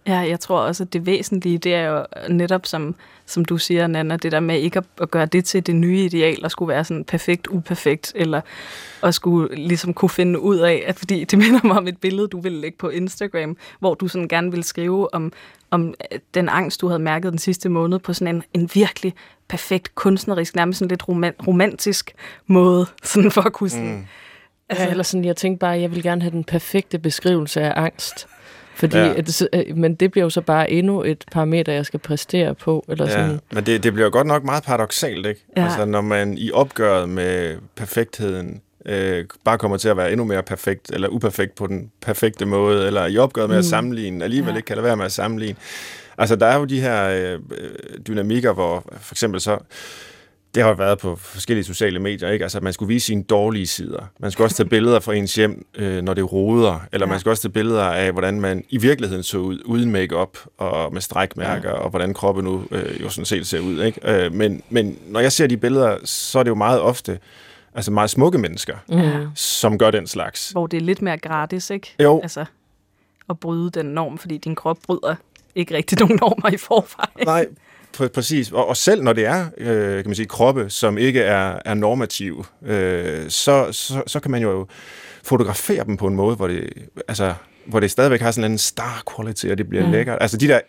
[0.08, 3.88] Ja, jeg tror også, at det væsentlige, det er jo netop, som, som du siger,
[3.88, 6.70] Nana, det der med ikke at, at gøre det til det nye ideal, og skulle
[6.70, 8.42] være sådan perfekt, uperfekt, eller
[9.04, 12.28] at skulle ligesom kunne finde ud af, at fordi det minder mig om et billede,
[12.28, 15.32] du ville lægge på Instagram, hvor du sådan gerne ville skrive om,
[15.72, 19.14] om øh, den angst, du havde mærket den sidste måned, på sådan en, en virkelig
[19.48, 22.12] perfekt, kunstnerisk, nærmest sådan lidt roman- romantisk
[22.48, 23.96] måde, sådan for at kunne sådan...
[23.96, 24.06] Mm.
[24.70, 27.62] Altså, ja, eller sådan, jeg tænkte bare, at jeg vil gerne have den perfekte beskrivelse
[27.62, 28.28] af angst.
[28.78, 29.06] Fordi, Ja.
[29.06, 29.14] ja.
[29.18, 32.86] at, øh, men det bliver jo så bare endnu et parameter, jeg skal præstere på.
[32.90, 33.40] Eller Ja, sådan.
[33.52, 35.46] men det, det bliver godt nok meget paradoxalt, ikke?
[35.58, 35.64] Ja.
[35.64, 40.44] Altså, når man i opgøret med perfektheden øh, bare kommer til at være endnu mere
[40.44, 43.60] perfekt, eller uperfekt på den perfekte måde, eller i opgøret med mm.
[43.60, 44.52] at sammenligne, alligevel ja.
[44.54, 44.58] Ja.
[44.58, 45.56] ikke kan lade være med at sammenligne.
[46.18, 47.40] Altså, der er jo de her øh,
[48.08, 49.58] dynamikker, hvor for eksempel så,
[50.58, 52.46] det har jo været på forskellige sociale medier, ikke?
[52.46, 54.04] Altså, man skulle vise sine dårlige sider.
[54.20, 57.12] Man skulle også tage billeder fra ens hjem, øh, når det roder, eller ja.
[57.12, 60.94] man skulle også tage billeder af, hvordan man i virkeligheden så ud, uden makeup og
[60.94, 61.76] med strækmærker, ja.
[61.76, 64.26] og hvordan kroppen nu øh, jo sådan set ser ud, ikke?
[64.26, 67.20] Øh, men, men når jeg ser de billeder, så er det jo meget ofte,
[67.76, 69.28] altså meget smukke mennesker, Mm.
[69.36, 70.50] som gør den slags.
[70.50, 71.96] Hvor det er lidt mere gratis, ikke?
[72.04, 72.20] Jo.
[72.22, 72.46] Altså,
[73.30, 75.16] at bryde den norm, fordi din krop bryder
[75.56, 77.26] ikke rigtig nogen normer i forvejen.
[77.26, 77.46] Nej,
[78.00, 78.52] pr- præcis.
[78.52, 81.74] Og, og selv når det er, øh, kan man sige, kroppe, som ikke er, er
[81.74, 84.68] normative, øh, så, så, så kan man jo
[85.24, 86.70] fotografere dem på en måde, hvor det,
[87.08, 87.34] altså,
[87.66, 89.92] hvor det stadigvæk har sådan en star quality, og det bliver mm.
[89.92, 90.18] lækkert.
[90.22, 90.60] Altså de der,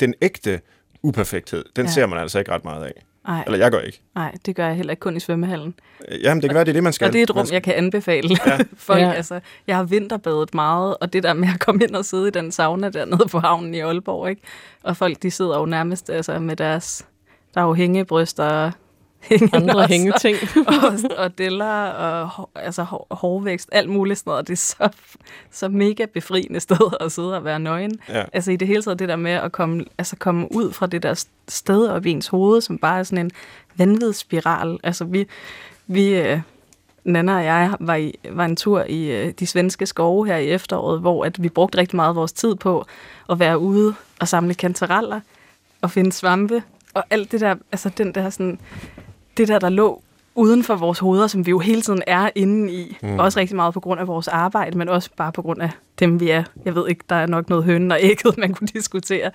[0.00, 0.60] den ægte
[1.02, 1.92] uperfekthed, den ja.
[1.92, 3.04] ser man altså ikke ret meget af.
[3.26, 4.00] Nej, Eller jeg gør ikke.
[4.14, 5.74] nej, det gør jeg heller ikke kun i svømmehallen.
[6.22, 7.06] Jamen, det kan være, det er det, man skal.
[7.06, 8.58] Og det er et rum, skal- jeg kan anbefale ja.
[8.76, 9.00] folk.
[9.00, 9.12] Ja.
[9.12, 12.30] Altså, jeg har vinterbadet meget, og det der med at komme ind og sidde i
[12.30, 14.42] den sauna dernede på havnen i Aalborg, ikke?
[14.82, 17.06] og folk de sidder jo nærmest altså, med deres,
[17.54, 18.70] der er jo hængebryster
[19.52, 20.36] Andre hængeting.
[20.66, 24.46] og, og deller og hår- altså, hår, hårvækst, alt muligt sådan noget.
[24.48, 24.88] Det er så,
[25.50, 27.98] så mega befriende sted at sidde og være nøgen.
[28.08, 28.24] Ja.
[28.32, 31.02] Altså i det hele taget det der med at komme, altså, komme ud fra det
[31.02, 33.30] der sted op i ens hoved, som bare er sådan en
[33.76, 34.78] vanvidsspiral.
[34.82, 35.26] Altså vi,
[35.86, 36.40] vi øh,
[37.04, 40.48] Nana og jeg var, i, var en tur i øh, de svenske skove her i
[40.48, 42.86] efteråret, hvor at vi brugte rigtig meget af vores tid på
[43.30, 45.20] at være ude og samle kantereller
[45.80, 46.62] og finde svampe.
[46.94, 48.60] Og alt det der, altså den der sådan,
[49.36, 50.02] det der, der lå
[50.34, 52.96] uden for vores hoveder, som vi jo hele tiden er inde i.
[53.02, 53.18] Mm.
[53.18, 56.20] Også rigtig meget på grund af vores arbejde, men også bare på grund af dem,
[56.20, 56.44] vi er.
[56.64, 59.30] Jeg ved ikke, der er nok noget hønnen og ægget, man kunne diskutere.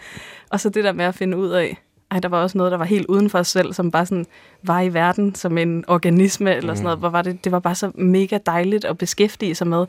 [0.49, 1.77] Og så det der med at finde ud af,
[2.11, 4.25] ej, der var også noget, der var helt uden for os selv, som bare sådan
[4.63, 6.99] var i verden som en organisme eller sådan noget.
[6.99, 9.85] Hvor var det, det var bare så mega dejligt at beskæftige sig med.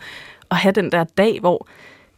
[0.50, 1.66] At have den der dag, hvor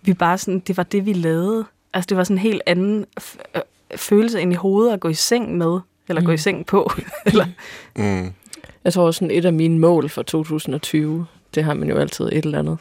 [0.03, 1.65] vi bare sådan, det var det, vi lavede.
[1.95, 3.07] Altså, det var sådan en helt anden
[3.55, 3.63] øh,
[3.97, 6.27] følelse ind i hovedet at gå i seng med, eller mm.
[6.27, 6.91] gå i seng på.
[7.27, 7.47] eller,
[7.97, 8.33] Mm.
[8.85, 12.25] Jeg tror også sådan et af mine mål for 2020, det har man jo altid
[12.25, 12.79] et eller andet,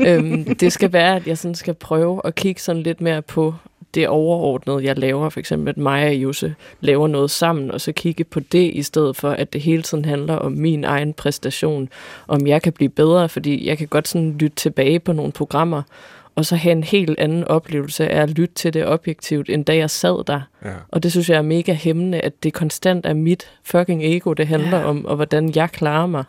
[0.00, 3.54] øhm, det skal være, at jeg sådan skal prøve at kigge sådan lidt mere på
[3.94, 5.28] det overordnede, jeg laver.
[5.28, 8.82] For eksempel, at mig og Jose laver noget sammen, og så kigge på det, i
[8.82, 11.88] stedet for, at det hele tiden handler om min egen præstation,
[12.28, 15.82] om jeg kan blive bedre, fordi jeg kan godt sådan lytte tilbage på nogle programmer,
[16.36, 19.76] og så have en helt anden oplevelse af at lytte til det objektivt, end da
[19.76, 20.40] jeg sad der.
[20.64, 20.70] Ja.
[20.88, 24.46] Og det synes jeg er mega hæmmende, at det konstant er mit fucking ego, det
[24.46, 24.84] handler Ja.
[24.84, 26.24] om, og hvordan jeg klarer mig.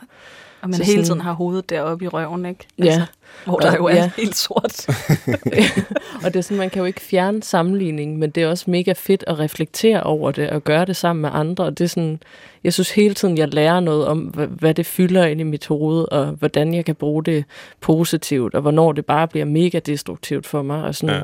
[0.64, 2.68] Og man Så hele sådan- tiden har hovedet deroppe i røven, ikke?
[2.80, 3.06] Ja.
[3.46, 4.10] hvor der Og- jo er ja.
[4.22, 4.88] helt sort.
[6.24, 8.94] og det er sådan, man kan jo ikke fjerne sammenligning, men det er også mega
[8.98, 11.64] fedt at reflektere over det og gøre det sammen med andre.
[11.64, 12.20] Og det er sådan,
[12.64, 15.68] jeg synes hele tiden, jeg lærer noget om, hvad, hvad det fylder ind i mit
[15.68, 17.44] hoved, og hvordan jeg kan bruge det
[17.82, 20.84] positivt, og hvornår det bare bliver mega destruktivt for mig.
[20.84, 21.22] Og sådan, ja.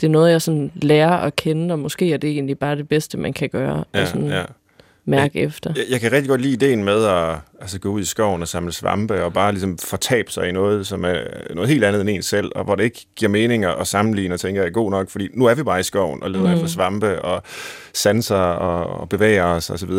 [0.00, 2.88] Det er noget, jeg sådan lærer at kende, og måske er det egentlig bare det
[2.88, 3.84] bedste, man kan gøre.
[3.94, 4.42] Ja, og sådan ja.
[5.08, 5.72] Mærke efter.
[5.76, 8.48] Jeg, jeg kan rigtig godt lide ideen med at altså, gå ud i skoven og
[8.48, 11.14] samle svampe, og bare ligesom fortabe sig i noget, som er
[11.54, 14.40] noget helt andet end en selv, og hvor det ikke giver mening at sammenligne og
[14.40, 16.46] tænke, at jeg er god nok, fordi nu er vi bare i skoven og leder
[16.46, 16.54] mm.
[16.54, 17.42] efter svampe og
[17.94, 19.90] sanser og, og bevæger os osv.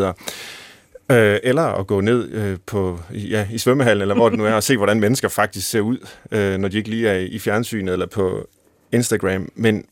[1.12, 4.54] Øh, eller at gå ned øh, på, ja, i svømmehallen, eller hvor det nu er,
[4.54, 5.98] og se, hvordan mennesker faktisk ser ud,
[6.32, 8.48] øh, når de ikke lige er i, i fjernsynet eller på
[8.92, 9.50] Instagram.
[9.56, 9.86] Men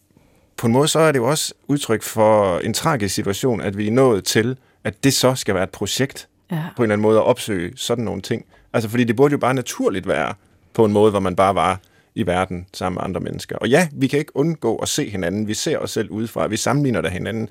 [0.58, 3.88] på en måde så er det jo også udtryk for en tragisk situation, at vi
[3.88, 6.64] er nået til, at det så skal være et projekt Ja.
[6.76, 8.46] på en eller anden måde at opsøge sådan nogle ting.
[8.74, 10.34] Altså fordi det burde jo bare naturligt være
[10.74, 11.80] på en måde, hvor man bare var
[12.16, 13.56] i verden sammen med andre mennesker.
[13.58, 15.48] Og ja, vi kan ikke undgå at se hinanden.
[15.48, 16.48] Vi ser os selv udefra.
[16.48, 17.50] Vi sammenligner der hinanden.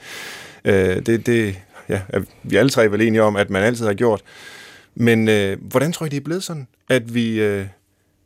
[0.64, 3.86] Øh, det, det ja, er vi alle tre er vel enige om, at man altid
[3.86, 4.22] har gjort.
[4.94, 7.66] Men øh, hvordan tror I, det er blevet sådan, at vi, øh,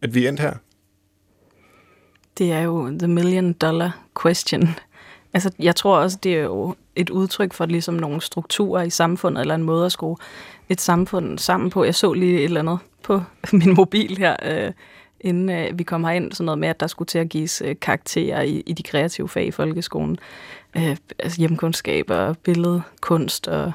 [0.03, 0.53] at vi er endt her?
[2.39, 4.69] Det er jo the million dollar question.
[5.35, 9.41] Altså, jeg tror også, det er jo et udtryk for ligesom nogle strukturer i samfundet,
[9.41, 10.17] eller en måde at skrue
[10.69, 11.85] et samfund sammen på.
[11.85, 14.73] Jeg så lige et eller andet på min mobil her, øh,
[15.21, 17.77] inden øh, vi kom herind, sådan noget med, at der skulle til at gives øh,
[17.81, 20.19] karakterer i, i de kreative fag i folkeskolen.
[20.77, 23.73] Øh, altså hjemkundskab og billedkunst og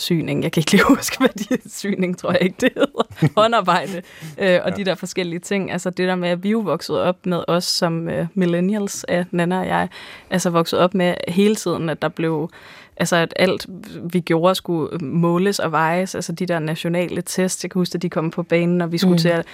[0.00, 0.42] syning.
[0.42, 3.32] Jeg kan ikke lige huske, hvad de syning, tror jeg ikke, det hedder.
[3.40, 4.02] Håndarbejde
[4.38, 4.76] øh, og ja.
[4.76, 5.72] de der forskellige ting.
[5.72, 9.04] Altså det der med, at vi er jo vokset op med os som øh, millennials,
[9.04, 9.88] af Nana og jeg,
[10.30, 12.50] altså vokset op med hele tiden, at der blev
[12.96, 13.66] altså at alt
[14.12, 18.02] vi gjorde skulle måles og vejes, altså de der nationale tests, jeg kan huske, at
[18.02, 19.18] de kom på banen, og vi skulle mm.
[19.18, 19.46] til at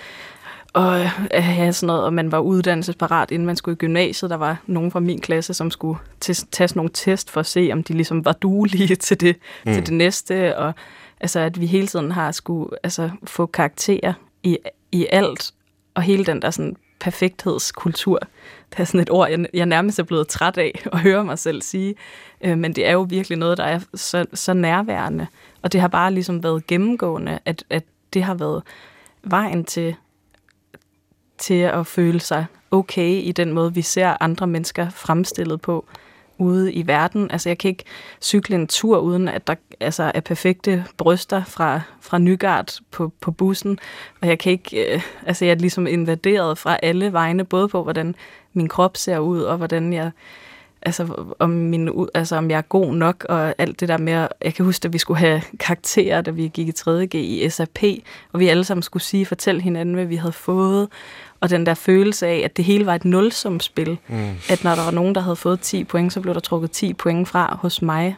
[0.76, 4.30] og øh, ja, sådan noget, og man var uddannelsesparat, inden man skulle i gymnasiet.
[4.30, 5.98] Der var nogen fra min klasse, som skulle
[6.50, 9.72] tage nogle test for at se, om de ligesom var duelige til det, mm.
[9.72, 10.58] til det næste.
[10.58, 10.74] Og
[11.20, 14.12] altså, at vi hele tiden har skulle altså, få karakterer
[14.42, 14.58] i,
[14.92, 15.52] i alt,
[15.94, 18.18] og hele den der sådan perfekthedskultur.
[18.70, 21.38] Det er sådan et ord, jeg, jeg nærmest er blevet træt af at høre mig
[21.38, 21.94] selv sige.
[22.44, 25.26] Øh, men det er jo virkelig noget, der er så, så nærværende.
[25.62, 28.62] Og det har bare ligesom været gennemgående, at, at det har været
[29.24, 29.96] vejen til,
[31.38, 35.84] til at føle sig okay i den måde, vi ser andre mennesker fremstillet på
[36.38, 37.30] ude i verden.
[37.30, 37.84] Altså, jeg kan ikke
[38.22, 43.30] cykle en tur, uden at der altså, er perfekte bryster fra, fra Nygaard på, på
[43.30, 43.78] bussen.
[44.20, 47.82] Og jeg kan ikke, øh, altså, jeg er ligesom invaderet fra alle vegne, både på,
[47.82, 48.14] hvordan
[48.52, 50.10] min krop ser ud, og hvordan jeg
[50.82, 54.54] altså om, min, altså om jeg er god nok, og alt det der med, jeg
[54.54, 57.78] kan huske, at vi skulle have karakterer, da vi gik i 3.G i SAP,
[58.32, 60.88] og vi alle sammen skulle sige, fortælle hinanden, hvad vi havde fået,
[61.40, 64.30] og den der følelse af, at det hele var et nulsumspil, mm.
[64.50, 66.92] at når der var nogen, der havde fået 10 point, så blev der trukket 10
[66.92, 68.16] point fra hos mig,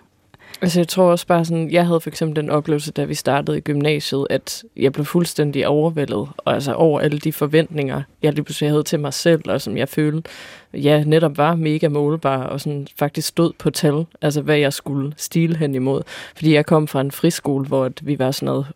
[0.62, 3.58] Altså jeg tror også bare sådan, jeg havde for eksempel den oplevelse, da vi startede
[3.58, 8.44] i gymnasiet, at jeg blev fuldstændig overvældet, og altså over alle de forventninger, jeg lige
[8.44, 10.30] pludselig havde til mig selv, og som jeg følte,
[10.74, 15.12] ja, netop var mega målbar, og sådan faktisk stod på tal, altså hvad jeg skulle
[15.16, 16.02] stile hen imod.
[16.36, 18.66] Fordi jeg kom fra en friskole, hvor vi var sådan noget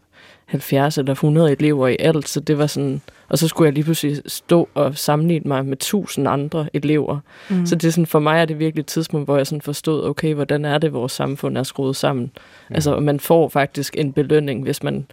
[0.46, 3.84] 70 eller 100 elever i alt, så det var sådan, og så skulle jeg lige
[3.84, 7.18] pludselig stå og sammenligne mig med tusind andre elever.
[7.50, 7.66] Mm.
[7.66, 10.04] Så det er sådan, for mig er det virkelig et tidspunkt, hvor jeg sådan forstod,
[10.04, 12.30] okay, hvordan er det, vores samfund er skruet sammen.
[12.68, 12.74] Mm.
[12.74, 15.06] Altså, man får faktisk en belønning, hvis man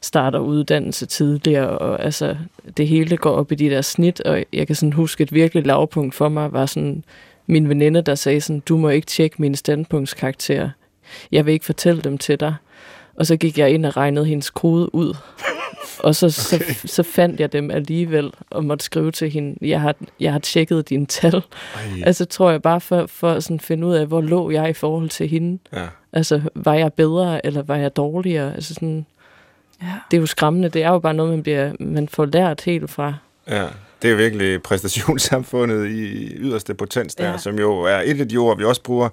[0.00, 2.36] starter uddannelse tidligere, og altså,
[2.76, 5.66] det hele går op i de der snit, og jeg kan sådan huske, et virkelig
[5.66, 7.04] lavpunkt for mig var sådan,
[7.46, 10.70] min veninde, der sagde sådan, du må ikke tjekke mine standpunktskarakterer.
[11.32, 12.54] Jeg vil ikke fortælle dem til dig.
[13.18, 15.16] Og så gik jeg ind og regnede hendes kode ud.
[15.98, 16.72] og så, okay.
[16.72, 20.38] så, så fandt jeg dem alligevel og måtte skrive til hende, jeg har, jeg har
[20.38, 21.34] tjekket dine tal.
[21.34, 21.82] Ej.
[22.04, 24.72] Altså tror jeg bare for, for at sådan finde ud af, hvor lå jeg i
[24.72, 25.58] forhold til hende.
[25.72, 25.86] Ja.
[26.12, 28.54] Altså var jeg bedre, eller var jeg dårligere?
[28.54, 29.06] Altså sådan,
[29.82, 29.92] ja.
[30.10, 30.68] Det er jo skræmmende.
[30.68, 33.14] Det er jo bare noget, man, bliver, man får lært helt fra.
[33.48, 33.66] Ja.
[34.02, 37.38] Det er virkelig præstationssamfundet i yderste potens der, ja.
[37.38, 39.08] som jo er et af de ord, vi også bruger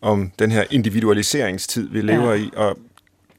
[0.00, 2.40] om den her individualiseringstid, vi lever ja.
[2.40, 2.50] i.
[2.56, 2.76] Og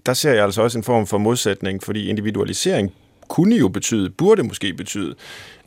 [0.05, 2.91] der ser jeg altså også en form for modsætning, fordi individualisering
[3.27, 5.15] kunne jo betyde, burde måske betyde,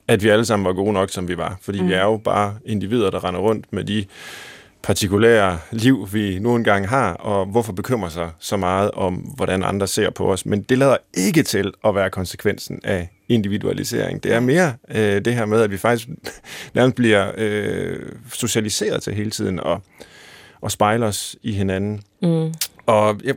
[0.08, 1.58] at vi alle sammen var gode nok, som vi var.
[1.62, 1.88] Fordi mm.
[1.88, 4.04] vi er jo bare individer, der render rundt med de
[4.82, 9.86] partikulære liv, vi nu engang har, og hvorfor bekymre sig så meget om, hvordan andre
[9.86, 10.46] ser på os.
[10.46, 14.22] Men det lader ikke til at være konsekvensen af individualisering.
[14.22, 16.08] Det er mere øh, det her med, at vi faktisk
[16.74, 17.98] nærmest bliver øh,
[18.32, 19.82] socialiseret til hele tiden og,
[20.60, 22.02] og spejler os i hinanden.
[22.22, 22.54] Mm.
[22.86, 23.34] Og jeg,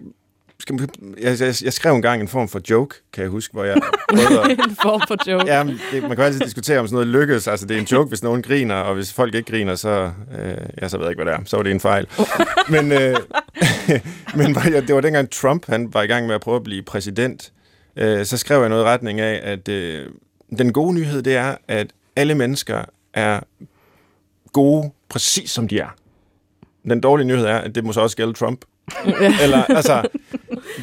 [0.68, 0.90] skal,
[1.22, 3.78] jeg, jeg, jeg skrev engang en form for joke, kan jeg huske, hvor jeg
[4.10, 5.46] prøvede at, En form for joke?
[5.46, 7.48] Ja, det, man kan altid diskutere, om sådan noget lykkes.
[7.48, 10.58] Altså, det er en joke, hvis nogen griner, og hvis folk ikke griner, så, øh,
[10.82, 11.46] ja, så ved jeg ikke, hvad det er.
[11.46, 12.08] Så var det en fejl.
[12.74, 13.16] men øh,
[14.36, 17.52] men det var dengang Trump han var i gang med at prøve at blive præsident.
[17.96, 20.06] Øh, så skrev jeg noget i retning af, at øh,
[20.58, 23.40] den gode nyhed, det er, at alle mennesker er
[24.54, 25.96] gode, præcis som de er.
[26.90, 28.66] Den dårlige nyhed er, at det må så også gælde Trump.
[29.42, 30.04] Eller, altså,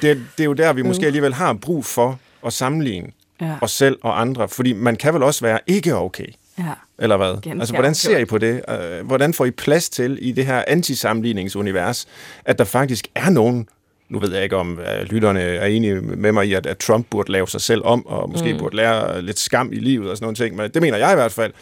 [0.03, 3.09] det, det er jo der, vi måske alligevel har brug for at sammenligne
[3.40, 3.55] ja.
[3.61, 6.26] os selv og andre, fordi man kan vel også være ikke okay.
[6.59, 6.64] Ja.
[6.99, 7.40] Eller hvad?
[7.42, 8.62] Ganske altså, hvordan ser I på det?
[8.68, 12.09] Øh, hvordan får I plads til i det her antisammenligningsunivers,
[12.45, 13.68] at der faktisk er nogen,
[14.09, 17.07] nu ved jeg ikke, om uh, lytterne er enige med mig i, at, at Trump
[17.11, 18.59] burde lave sig selv om, og måske mm.
[18.59, 21.14] burde lære lidt skam i livet og sådan nogle ting, men det mener jeg i
[21.14, 21.53] hvert fald.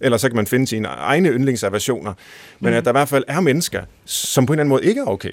[0.00, 2.14] Eller så kan man finde sine egne yndlingsaversioner.
[2.60, 2.76] Men mm.
[2.76, 5.06] at der i hvert fald er mennesker, som på en eller anden måde ikke er
[5.06, 5.30] okay.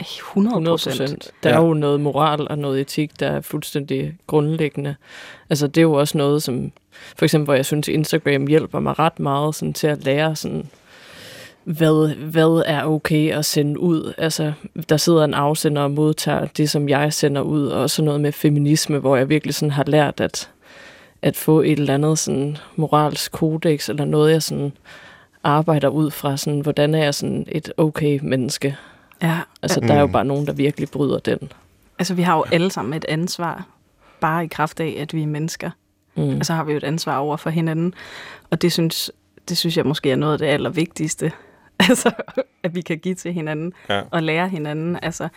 [0.00, 1.30] 100 procent.
[1.42, 1.56] Der ja.
[1.56, 4.94] er jo noget moral og noget etik, der er fuldstændig grundlæggende.
[5.50, 6.72] Altså det er jo også noget, som
[7.16, 10.68] for eksempel, hvor jeg synes, Instagram hjælper mig ret meget sådan, til at lære sådan,
[11.64, 14.12] hvad, hvad er okay at sende ud.
[14.18, 14.52] Altså,
[14.88, 18.32] der sidder en afsender og modtager det, som jeg sender ud, og så noget med
[18.32, 20.50] feminisme, hvor jeg virkelig sådan har lært at,
[21.22, 24.72] at få et eller andet sådan moralsk kodex, eller noget, jeg sådan
[25.44, 28.76] arbejder ud fra, sådan, hvordan er jeg sådan et okay menneske.
[29.22, 29.38] Ja.
[29.62, 31.38] Altså, der er jo bare nogen, der virkelig bryder den.
[31.98, 33.66] Altså, vi har jo alle sammen et ansvar,
[34.20, 35.70] bare i kraft af, at vi er mennesker.
[36.16, 36.30] Mm.
[36.30, 37.94] Altså har vi jo et ansvar over for hinanden.
[38.50, 39.10] Og det synes,
[39.48, 41.32] det synes jeg måske er noget af det allervigtigste.
[41.88, 42.10] Altså,
[42.62, 44.02] at vi kan give til hinanden ja.
[44.10, 44.98] og lære hinanden.
[45.02, 45.28] Altså,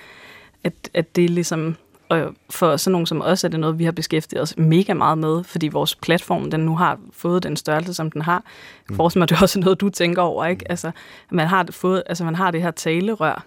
[0.64, 1.76] at, at det er ligesom...
[2.10, 5.18] Og for sådan nogen som os er det noget, vi har beskæftiget os mega meget
[5.18, 8.44] med, fordi vores platform, den nu har fået den størrelse, som den har.
[8.90, 8.96] Mm.
[8.96, 10.72] For mig, det er også noget, du tænker over, ikke?
[10.72, 10.92] Altså,
[11.32, 13.46] man har, fået, altså, man har det her talerør,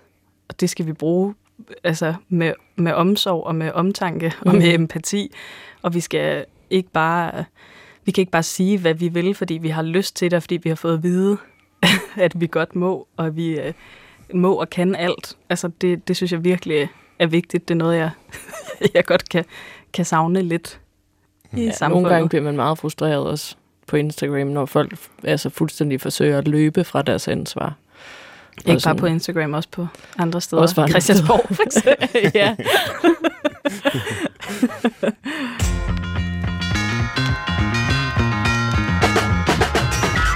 [0.49, 1.35] og det skal vi bruge
[1.85, 4.51] altså med, med omsorg og med omtanke mm.
[4.51, 5.35] og med empati.
[5.83, 7.45] Og vi skal ikke bare
[8.05, 10.57] vi kan ikke bare sige, hvad vi vil, fordi vi har lyst til det, fordi
[10.57, 11.39] vi har fået at vide,
[12.17, 13.73] at vi godt må, og vi øh,
[14.35, 15.37] må og kan alt.
[15.49, 16.89] Altså det, det synes jeg virkelig
[17.19, 17.69] er vigtigt.
[17.69, 18.11] Det er noget, jeg,
[18.95, 19.45] jeg godt kan,
[19.93, 20.81] kan savne lidt
[21.53, 22.03] i ja, samfundet.
[22.03, 23.57] Nogle gange bliver man meget frustreret også.
[23.87, 27.75] på Instagram, når folk altså fuldstændig forsøger at løbe fra deres ansvar.
[28.67, 29.87] Ikke bare på Instagram, også på
[30.19, 30.63] andre steder.
[30.63, 32.31] Også andre Christiansborg, for eksempel.
[32.35, 32.55] ja.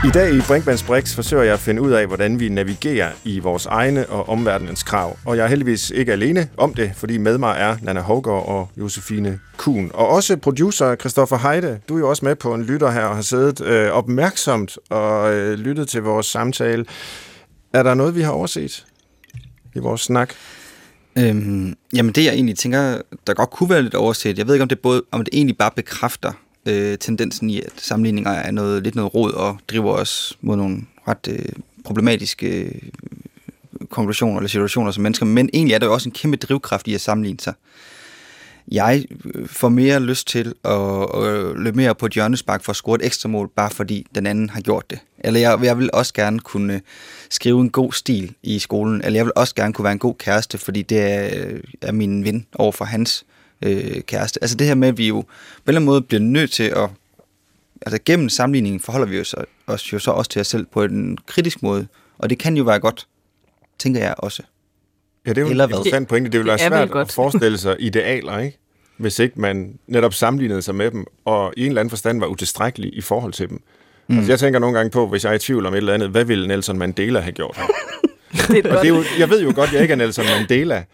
[0.04, 3.38] I dag i Brinkmanns Brix forsøger jeg at finde ud af, hvordan vi navigerer i
[3.38, 5.16] vores egne og omverdenens krav.
[5.24, 8.70] Og jeg er heldigvis ikke alene om det, fordi med mig er Nana Hågaard og
[8.76, 9.90] Josefine Kuhn.
[9.94, 11.80] Og også producer Christoffer Heide.
[11.88, 15.34] Du er jo også med på en lytter her og har siddet øh, opmærksomt og
[15.34, 16.84] øh, lyttet til vores samtale.
[17.72, 18.86] Er der noget, vi har overset
[19.74, 20.34] i vores snak?
[21.18, 24.62] Øhm, jamen det, jeg egentlig tænker, der godt kunne være lidt overset, jeg ved ikke,
[24.62, 26.32] om det, både, om det egentlig bare bekræfter
[26.66, 30.80] øh, tendensen i, at sammenligninger er noget, lidt noget råd og driver os mod nogle
[31.08, 31.44] ret øh,
[31.84, 32.72] problematiske øh,
[33.90, 36.94] konklusioner eller situationer som mennesker, men egentlig er der jo også en kæmpe drivkraft i
[36.94, 37.54] at sammenligne sig.
[38.72, 42.76] Jeg øh, får mere lyst til at, at løbe mere på et hjørnespark for at
[42.76, 44.98] score et ekstra mål, bare fordi den anden har gjort det.
[45.20, 46.80] Eller jeg, jeg vil også gerne kunne
[47.30, 50.14] skrive en god stil i skolen, eller jeg vil også gerne kunne være en god
[50.14, 53.24] kæreste, fordi det er, øh, er min ven over for hans
[53.62, 54.42] øh, kæreste.
[54.42, 56.62] Altså det her med, at vi jo på en eller anden måde bliver nødt til
[56.64, 56.90] at...
[57.86, 59.34] Altså gennem sammenligningen forholder vi os,
[59.66, 61.86] os jo så også til os selv på en kritisk måde,
[62.18, 63.06] og det kan jo være godt,
[63.78, 64.42] tænker jeg også.
[65.26, 65.78] Ja, det er jo Eller en hvad?
[65.78, 66.30] interessant pointe.
[66.30, 67.08] Det ville Det være svært godt.
[67.08, 68.58] at forestille sig idealer, ikke?
[68.96, 72.26] hvis ikke man netop sammenlignede sig med dem, og i en eller anden forstand var
[72.26, 73.62] utilstrækkelig i forhold til dem.
[74.08, 74.16] Mm.
[74.16, 76.08] Altså, jeg tænker nogle gange på, hvis jeg er i tvivl om et eller andet,
[76.08, 77.58] hvad ville Nelson Mandela have gjort?
[78.48, 80.24] det er Og det er jo, jeg ved jo godt, at jeg ikke er Nelson
[80.38, 80.84] Mandela.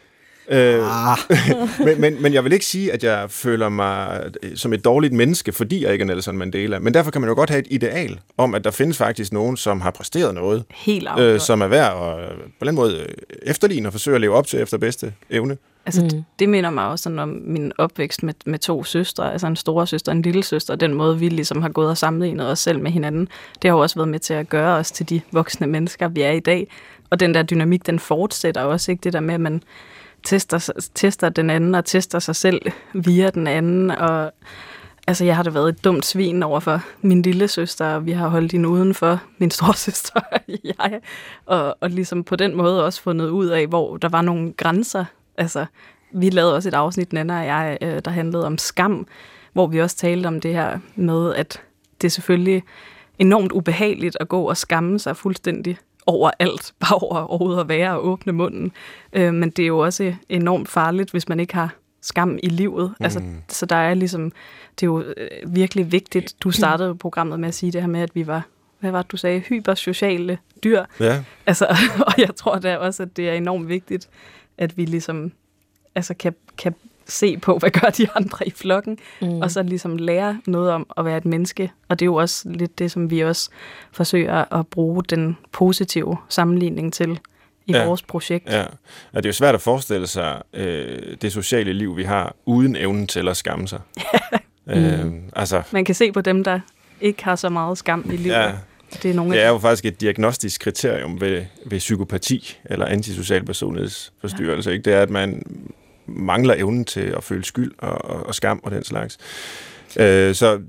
[0.48, 1.18] Øh, Ah,
[1.86, 5.12] men, men, men jeg vil ikke sige, at jeg føler mig øh, som et dårligt
[5.12, 6.78] menneske, fordi jeg ikke er Nelson Mandela.
[6.78, 9.56] Men derfor kan man jo godt have et ideal om, at der findes faktisk nogen,
[9.56, 13.06] som har præsteret noget, helt øh, som er værd at øh, på den måde øh,
[13.42, 15.56] efterligne og forsøge at leve op til efter bedste evne.
[15.86, 16.08] Altså, Mm.
[16.18, 16.24] mm.
[16.38, 19.86] det minder mig også sådan om min opvækst med, med to søstre, altså en store
[19.86, 20.76] søster og en lille søster.
[20.76, 23.28] Den måde, vi ligesom har gået og sammenlignet os selv med hinanden,
[23.62, 26.22] det har jo også været med til at gøre os til de voksne mennesker, vi
[26.22, 26.68] er i dag.
[27.10, 29.00] Og den der dynamik, den fortsætter også, ikke?
[29.04, 29.62] Det der med, at man
[30.24, 32.62] tester, tester den anden og tester sig selv
[32.94, 33.90] via den anden.
[33.90, 34.32] Og
[35.06, 38.12] altså, jeg har da været et dumt svin over for min lille søster, og vi
[38.12, 41.00] har holdt hende udenfor, min store søster og jeg.
[41.46, 45.04] Og, og ligesom på den måde også fundet ud af, hvor der var nogle grænser.
[45.38, 45.66] Altså,
[46.12, 49.06] vi lavede også et afsnit, Nana og jeg, øh, der handlede om skam,
[49.52, 51.62] hvor vi også talte om det her med, at
[52.00, 52.62] det er selvfølgelig
[53.18, 57.92] enormt ubehageligt at gå og skamme sig fuldstændig over alt, bare over overhovedet at være
[57.92, 58.72] og åbne munden.
[59.12, 62.94] Øh, men det er jo også enormt farligt, hvis man ikke har skam i livet.
[62.98, 63.04] Mm.
[63.04, 64.32] Altså, så der er ligesom,
[64.80, 66.34] det er jo øh, virkelig vigtigt.
[66.40, 68.46] Du startede jo programmet med at sige det her med, at vi var,
[68.80, 70.84] hvad var det, du sagde, hypersociale dyr.
[71.00, 71.24] Ja.
[71.46, 71.66] Altså,
[72.06, 74.08] og jeg tror da også, at det er enormt vigtigt,
[74.58, 75.32] at vi ligesom
[75.94, 76.74] altså kan, kan
[77.06, 79.40] se på, hvad gør de andre i flokken, mm.
[79.40, 81.70] og så ligesom lære noget om at være et menneske.
[81.88, 83.50] Og det er jo også lidt det, som vi også
[83.92, 87.20] forsøger at bruge den positive sammenligning til
[87.66, 87.78] i Ja.
[87.78, 87.86] ja.
[87.86, 88.46] vores projekt.
[88.50, 88.62] Ja,
[89.12, 92.76] og det er jo svært at forestille sig øh, det sociale liv, vi har, uden
[92.76, 93.80] evnen til at skamme sig.
[94.66, 96.60] øh, altså, Man kan se på dem, der
[97.00, 98.34] ikke har så meget skam i livet.
[98.34, 98.52] ja,
[99.02, 102.86] Det er nogle det er af jo faktisk et diagnostisk kriterium ved, ved psykopati eller
[102.86, 104.72] antisocial personlighedsforstyrrelse.
[104.72, 104.82] Ikke?
[104.82, 105.42] Det er, at man
[106.06, 109.18] mangler evnen til at føle skyld og, og, og skam og den slags.
[109.96, 110.60] Øh, så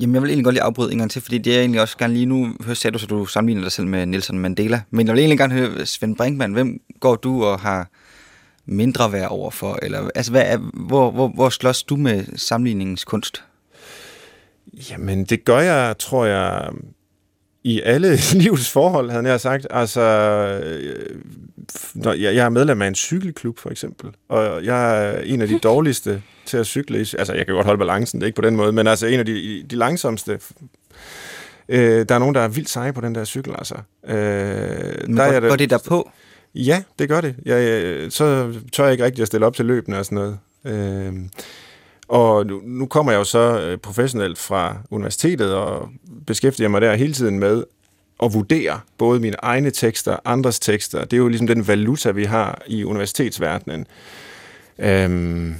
[0.00, 1.98] Jamen, jeg vil egentlig godt lige afbryde en gang til, fordi det er egentlig også
[1.98, 5.06] gerne lige nu, hør, sagde du, så du sammenligner dig selv med Nelson Mandela, men
[5.06, 7.90] jeg vil egentlig gerne høre, Svend Brinkmann, hvem går du og har
[8.66, 13.44] mindre værd overfor, eller altså, hvad er, hvor, hvor, hvor slås du med sammenligningens kunst?
[14.90, 16.70] Jamen, det gør jeg, tror jeg,
[17.64, 19.66] i alle livets forhold, havde jeg sagt.
[19.70, 20.00] Altså,
[20.64, 21.20] øh,
[21.94, 25.48] når jeg, jeg er medlem af en cykelklub, for eksempel, og jeg er en af
[25.48, 26.98] de dårligste til at cykle.
[26.98, 29.18] Altså, jeg kan godt holde balancen, det er ikke på den måde, men altså en
[29.18, 30.40] af de, de langsomste.
[31.68, 33.74] Øh, der er nogen, der er vildt seje på den der cykel, altså.
[34.06, 36.10] Øh, Men der går, går det der på?
[36.54, 37.34] Ja, det gør det.
[37.44, 40.38] Jeg, øh, så tør jeg ikke rigtig at stille op til løbende og sådan noget.
[40.64, 41.14] Øh,
[42.10, 45.88] og nu, nu kommer jeg jo så øh, professionelt fra universitetet og
[46.26, 47.64] beskæftiger mig der hele tiden med
[48.22, 51.04] at vurdere både mine egne tekster, og andres tekster.
[51.04, 53.86] Det er jo ligesom den valuta, vi har i universitetsverdenen.
[54.78, 55.54] Øhm,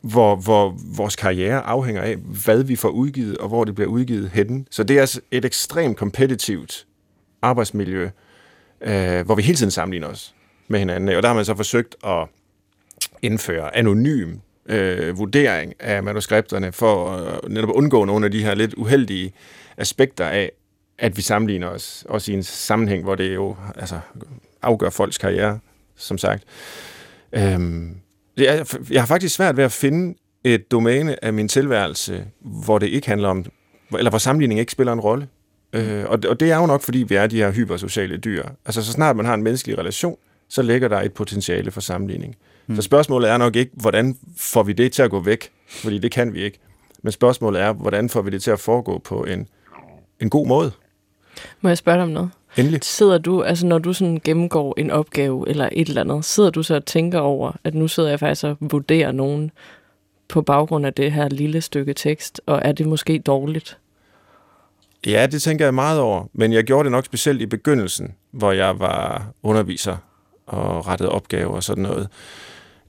[0.00, 4.30] hvor, hvor vores karriere afhænger af, hvad vi får udgivet, og hvor det bliver udgivet
[4.30, 4.64] henne.
[4.70, 6.86] Så det er altså et ekstremt kompetitivt
[7.42, 8.10] arbejdsmiljø,
[8.80, 10.34] øh, hvor vi hele tiden sammenligner os
[10.68, 11.08] med hinanden.
[11.08, 12.28] Og der har man så forsøgt at
[13.22, 14.36] indføre anonym
[14.70, 19.32] øh, vurdering af manuskripterne, for at netop at undgå nogle af de her lidt uheldige
[19.76, 20.52] aspekter af,
[20.98, 24.00] at vi sammenligner os, også i en sammenhæng, hvor det jo altså,
[24.62, 25.58] afgør folks karriere,
[25.96, 26.44] som sagt.
[27.32, 27.96] Øhm,
[28.38, 30.14] det er, jeg har faktisk svært ved at finde
[30.44, 33.44] et domæne af min tilværelse, hvor det ikke handler om
[33.98, 35.28] eller hvor sammenligning ikke spiller en rolle.
[35.72, 38.44] Øh, og, og det er jo nok, fordi vi er de her hypersociale dyr.
[38.64, 40.16] Altså, så snart man har en menneskelig relation,
[40.48, 42.36] så ligger der et potentiale for sammenligning.
[42.70, 42.76] Mm.
[42.76, 45.50] Så spørgsmålet er nok ikke, hvordan får vi det til at gå væk?
[45.68, 46.58] Fordi det kan vi ikke.
[47.02, 49.48] Men spørgsmålet er, hvordan får vi det til at foregå på en,
[50.20, 50.72] en god måde?
[51.60, 52.30] Må jeg spørge dig om noget?
[52.56, 52.80] Endelig.
[52.82, 56.62] Sidder du, altså når du sådan gennemgår en opgave eller et eller andet, sidder du
[56.62, 59.50] så og tænker over, at nu sidder jeg faktisk og vurderer nogen
[60.28, 63.78] på baggrund af det her lille stykke tekst, og er det måske dårligt?
[65.06, 68.52] Ja, det tænker jeg meget over, men jeg gjorde det nok specielt i begyndelsen, hvor
[68.52, 69.96] jeg var underviser
[70.46, 72.08] og rettede opgaver og sådan noget.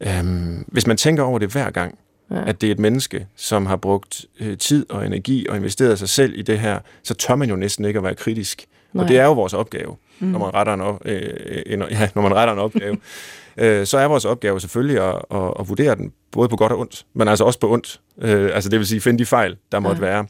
[0.01, 1.97] Øhm, hvis man tænker over det hver gang,
[2.31, 2.49] ja.
[2.49, 6.09] at det er et menneske, som har brugt øh, tid og energi og investeret sig
[6.09, 8.65] selv i det her, så tør man jo næsten ikke at være kritisk.
[8.93, 9.03] Nej.
[9.03, 10.27] Og det er jo vores opgave, mm.
[10.27, 12.97] når, man retter en, op, øh, en, ja, når man retter en opgave.
[13.57, 16.79] øh, så er vores opgave selvfølgelig at, at, at vurdere den, både på godt og
[16.79, 17.99] ondt, men altså også på ondt.
[18.21, 20.11] Øh, altså det vil sige, finde de fejl, der måtte ja.
[20.11, 20.25] være.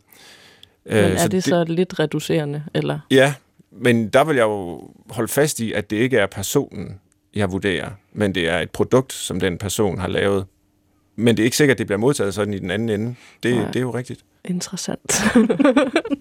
[0.85, 2.63] Men øh, er så det så lidt reducerende?
[2.73, 2.99] Eller?
[3.11, 3.33] Ja,
[3.71, 6.99] men der vil jeg jo holde fast i, at det ikke er personen,
[7.35, 10.45] jeg vurderer, men det er et produkt, som den person har lavet.
[11.15, 13.15] Men det er ikke sikkert, at det bliver modtaget sådan i den anden ende.
[13.43, 14.19] Det, det er jo rigtigt.
[14.45, 15.21] Interessant.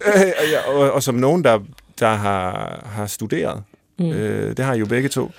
[0.07, 1.59] og, ja, og, og som nogen, der,
[2.01, 3.63] der har, har studeret,
[3.99, 4.11] mm.
[4.11, 5.31] øh, det har I jo begge to,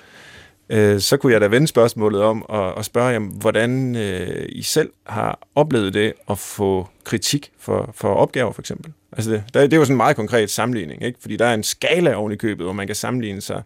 [0.68, 4.62] øh, så kunne jeg da vende spørgsmålet om og, og spørge jer, hvordan øh, I
[4.62, 8.92] selv har oplevet det at få kritik for, for opgaver, for eksempel.
[9.12, 11.18] Altså det, det er jo sådan en meget konkret sammenligning, ikke?
[11.20, 13.62] fordi der er en skala oven i købet, hvor man kan sammenligne sig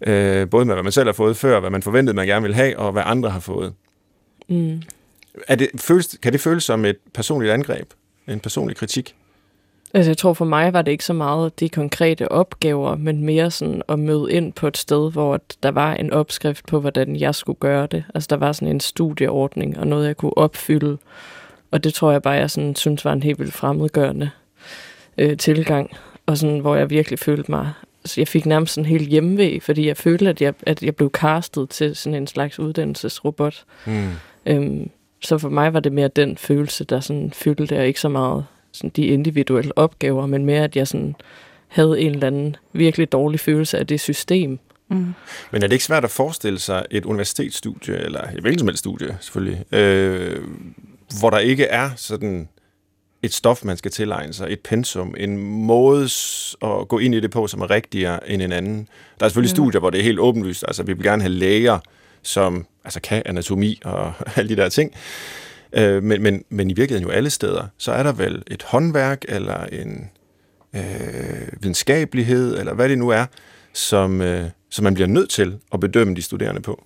[0.00, 2.54] øh, både med, hvad man selv har fået før, hvad man forventede, man gerne vil
[2.54, 3.72] have, og hvad andre har fået.
[4.48, 4.82] Mm.
[5.48, 7.90] Er det, føles, kan det føles som et personligt angreb?
[8.28, 9.14] En personlig kritik?
[9.94, 13.50] Altså, jeg tror for mig var det ikke så meget de konkrete opgaver, men mere
[13.50, 17.34] sådan at møde ind på et sted, hvor der var en opskrift på, hvordan jeg
[17.34, 18.04] skulle gøre det.
[18.14, 20.98] Altså, der var sådan en studieordning og noget, jeg kunne opfylde.
[21.70, 24.30] Og det tror jeg bare, jeg sådan, synes var en helt vildt fremmedgørende
[25.18, 25.90] øh, tilgang.
[26.26, 27.72] Og sådan, hvor jeg virkelig følte mig...
[28.06, 31.10] Altså, jeg fik nærmest sådan helt hjemmevæg, fordi jeg følte, at jeg, at jeg blev
[31.10, 33.64] castet til sådan en slags uddannelsesrobot.
[33.86, 34.10] Mm.
[34.46, 34.90] Øhm,
[35.22, 38.46] så for mig var det mere den følelse, der sådan fyldte, og ikke så meget
[38.72, 41.16] sådan de individuelle opgaver, men mere, at jeg sådan
[41.68, 44.58] havde en eller anden virkelig dårlig følelse af det system.
[44.88, 45.14] Mm.
[45.50, 48.78] Men er det ikke svært at forestille sig et universitetsstudie, eller et hvilket som helst
[48.78, 50.40] studie selvfølgelig, øh,
[51.20, 52.48] hvor der ikke er sådan
[53.26, 56.08] et stof, man skal tilegne sig, et pensum, en måde
[56.62, 58.88] at gå ind i det på, som er rigtigere end en anden.
[59.20, 59.56] Der er selvfølgelig mm.
[59.56, 60.64] studier, hvor det er helt åbenlyst.
[60.68, 61.78] Altså, vi vil gerne have læger,
[62.22, 64.92] som altså, kan anatomi og alle de der ting.
[65.72, 69.24] Øh, men, men, men i virkeligheden jo alle steder, så er der vel et håndværk
[69.28, 70.10] eller en
[70.76, 70.82] øh,
[71.60, 73.26] videnskabelighed, eller hvad det nu er,
[73.72, 76.84] som, øh, som man bliver nødt til at bedømme de studerende på.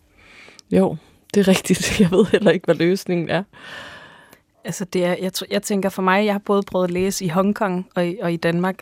[0.71, 0.97] Jo,
[1.35, 1.93] det er rigtigt.
[2.01, 3.43] Jeg ved heller ikke, hvad løsningen er.
[4.65, 7.29] Altså det er, jeg, jeg tænker for mig, jeg har både prøvet at læse i
[7.29, 8.77] Hongkong og i, og i Danmark,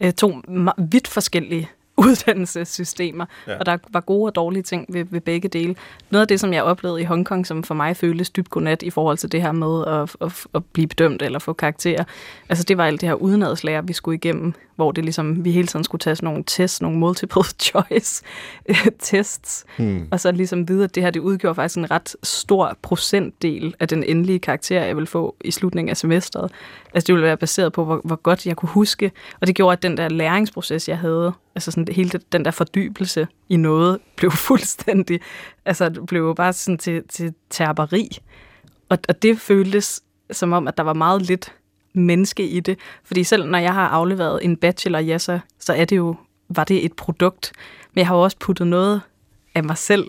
[0.00, 0.34] øh, to
[0.78, 1.68] vidt forskellige
[2.06, 3.58] uddannelsessystemer, ja.
[3.58, 5.74] og der var gode og dårlige ting ved, ved begge dele.
[6.10, 8.90] Noget af det, som jeg oplevede i Hongkong, som for mig føltes dybt godnat i
[8.90, 12.04] forhold til det her med at, at, at blive bedømt eller få karakterer,
[12.48, 15.66] altså det var alt det her udenadslærer, vi skulle igennem, hvor det ligesom, vi hele
[15.66, 18.22] tiden skulle tage sådan nogle tests, nogle multiple choice
[18.98, 20.08] tests, hmm.
[20.10, 23.88] og så ligesom vide, at det her, det udgjorde faktisk en ret stor procentdel af
[23.88, 26.52] den endelige karakter, jeg vil få i slutningen af semesteret.
[26.94, 29.72] Altså det ville være baseret på, hvor, hvor godt jeg kunne huske, og det gjorde,
[29.72, 34.30] at den der læringsproces, jeg havde, altså sådan hele den der fordybelse i noget, blev
[34.48, 35.20] fuldstændig,
[35.64, 38.18] altså det blev bare sådan til, til terperi.
[38.88, 41.54] Og, og det føltes som om, at der var meget lidt
[41.92, 42.78] menneske i det.
[43.04, 46.16] Fordi selv når jeg har afleveret en bachelor, ja, så, så er det jo,
[46.48, 47.52] var det et produkt.
[47.94, 49.00] Men jeg har jo også puttet noget
[49.54, 50.04] af mig selv,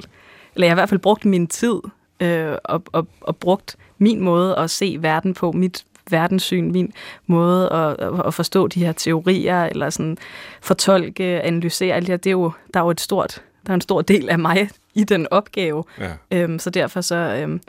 [0.55, 1.75] eller jeg har i hvert fald brugt min tid,
[2.19, 6.93] øh, og, og, og brugt min måde at se verden på, mit verdenssyn, min
[7.27, 10.17] måde at, at forstå de her teorier, eller sådan
[10.61, 13.75] fortolke, analysere alt det her, det er jo, der er jo et stort, der er
[13.75, 15.83] en stor del af mig i den opgave.
[15.99, 16.11] Ja.
[16.31, 17.61] Øhm, så derfor så, øhm,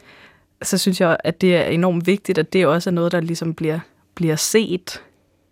[0.63, 3.55] så synes jeg, at det er enormt vigtigt, at det også er noget, der ligesom
[3.55, 3.79] bliver,
[4.15, 5.03] bliver set.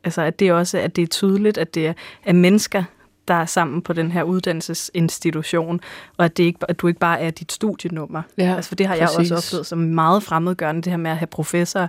[0.05, 1.93] Altså at det også at det er tydeligt, at det er,
[2.25, 2.85] er mennesker,
[3.31, 5.81] der er sammen på den her uddannelsesinstitution,
[6.17, 8.23] og at, det ikke, at du ikke bare er dit studienummer.
[8.39, 9.31] Ja, altså, for det har præcis.
[9.31, 11.87] jeg også oplevet som meget fremmedgørende, det her med at have professorer,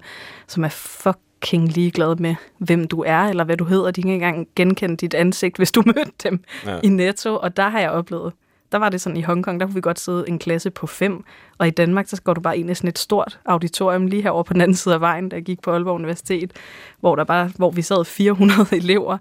[0.47, 3.91] som er fucking ligeglade med, hvem du er, eller hvad du hedder.
[3.91, 6.79] De kan ikke engang genkende dit ansigt, hvis du mødte dem ja.
[6.83, 8.33] i Netto, og der har jeg oplevet
[8.71, 11.23] der var det sådan i Hongkong, der kunne vi godt sidde en klasse på fem,
[11.57, 14.43] og i Danmark, så går du bare ind i sådan et stort auditorium lige herovre
[14.43, 16.53] på den anden side af vejen, der gik på Aalborg Universitet,
[16.99, 19.17] hvor, der bare, hvor vi sad 400 elever,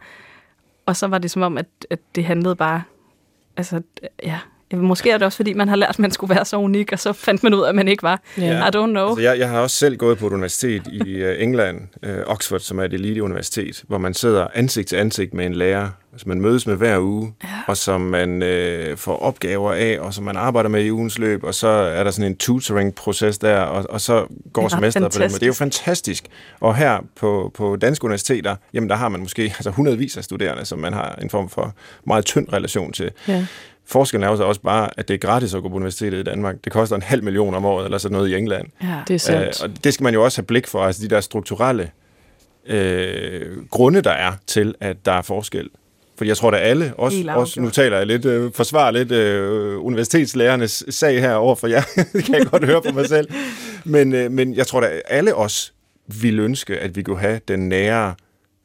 [0.91, 2.83] og så var det som om, at, at det handlede bare,
[3.57, 3.83] altså,
[4.23, 4.41] ja,
[4.73, 6.99] Måske er det også, fordi man har lært, at man skulle være så unik, og
[6.99, 8.21] så fandt man ud af, at man ikke var.
[8.39, 8.67] Ja.
[8.67, 9.09] I don't know.
[9.09, 12.61] Altså, jeg, jeg har også selv gået på et universitet i uh, England, uh, Oxford,
[12.61, 16.41] som er et elite-universitet, hvor man sidder ansigt til ansigt med en lærer, som man
[16.41, 17.49] mødes med hver uge, ja.
[17.67, 21.45] og som man uh, får opgaver af, og som man arbejder med i ugens løb,
[21.45, 25.23] og så er der sådan en tutoring-proces der, og, og så går semesteret på den
[25.23, 25.35] måde.
[25.35, 26.25] Det er jo fantastisk.
[26.61, 30.65] Og her på, på danske universiteter, jamen der har man måske altså hundredvis af studerende,
[30.65, 31.75] som man har en form for
[32.07, 33.11] meget tynd relation til.
[33.29, 33.47] Ja.
[33.91, 36.23] Forskellen er jo så også bare, at det er gratis at gå på universitetet i
[36.23, 36.57] Danmark.
[36.65, 38.67] Det koster en halv million om året, eller sådan noget i England.
[38.83, 39.03] Ja.
[39.09, 39.65] Det er sandt.
[39.65, 41.91] Øh, og det skal man jo også have blik for, altså de der strukturelle
[42.67, 45.69] øh, grunde, der er til, at der er forskel.
[46.17, 49.85] Fordi jeg tror, at alle, også, også nu taler jeg lidt, øh, forsvarer lidt øh,
[49.85, 51.83] universitetslærernes sag her over for jer,
[52.13, 53.29] det kan jeg godt høre på mig selv.
[53.85, 55.75] Men, øh, men jeg tror, at alle os
[56.21, 58.15] ville ønske, at vi kunne have den nære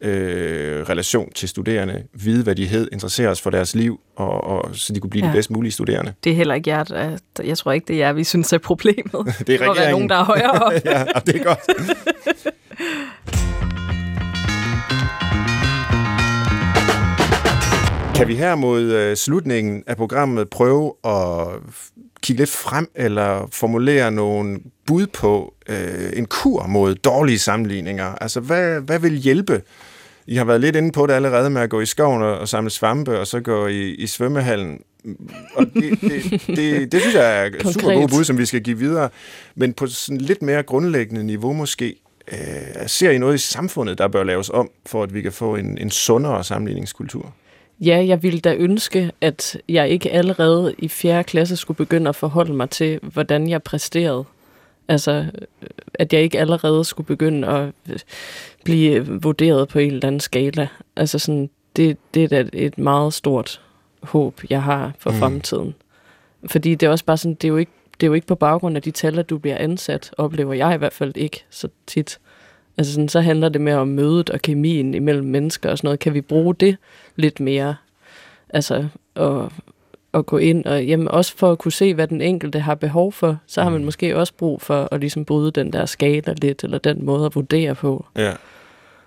[0.06, 4.70] øh, relation til studerende, vide, hvad de hed, interessere os for deres liv, og, og
[4.74, 5.32] så de kunne blive ja.
[5.32, 6.14] De bedst mulige studerende.
[6.24, 8.58] Det er heller ikke jer, der, jeg tror ikke, det er jer, vi synes er
[8.58, 9.12] problemet.
[9.48, 9.92] Det er Der må være regeringen.
[9.92, 10.74] nogen, der er højere op.
[10.86, 11.60] ja, det er godt.
[18.16, 21.48] Kan vi her mod øh, slutningen af programmet prøve at
[22.22, 28.06] kigge lidt frem eller formulere nogle bud på øh, en kur mod dårlige sammenligninger?
[28.06, 29.62] Altså, hvad, hvad vil hjælpe?
[30.28, 32.48] I har været lidt inde på det allerede med at gå i skoven og, og
[32.48, 34.80] samle svampe, og så gå i, i svømmehallen.
[35.56, 38.10] Og det, det, det, det synes jeg er et super gode Konkret.
[38.10, 39.10] bud, som vi skal give videre.
[39.56, 41.96] Men på sådan lidt mere grundlæggende niveau måske,
[42.32, 45.56] øh, ser I noget i samfundet, der bør laves om, for at vi kan få
[45.56, 47.34] en, en sundere sammenligningskultur?
[47.80, 51.24] Ja, jeg ville da ønske, at jeg ikke allerede i 4.
[51.24, 54.24] klasse skulle begynde at forholde mig til, hvordan jeg præsterede.
[54.88, 55.12] Altså,
[55.62, 58.00] øh, at jeg ikke allerede skulle begynde at øh,
[58.66, 60.68] blive vurderet på en eller anden skala.
[60.96, 63.62] Altså sådan, det, det er da et meget stort
[64.04, 65.18] håb, jeg har for Mm.
[65.18, 65.76] fremtiden.
[66.48, 68.36] Fordi det er også bare sådan, det er jo ikke, det er jo ikke på
[68.36, 71.68] baggrund af de tal, at du bliver ansat, oplever jeg i hvert fald ikke så
[71.88, 72.20] tit.
[72.78, 76.00] Altså sådan, så handler det mere om mødet og kemien imellem mennesker og sådan noget.
[76.00, 76.78] Kan vi bruge det
[77.16, 77.76] lidt mere?
[78.50, 79.52] Altså, og,
[80.12, 83.12] og gå ind og jamen, også for at kunne se, hvad den enkelte har behov
[83.12, 83.86] for, så har man Mm.
[83.86, 87.36] måske også brug for at ligesom bryde den der skala lidt, eller den måde at
[87.36, 88.06] vurdere på.
[88.18, 88.34] Ja.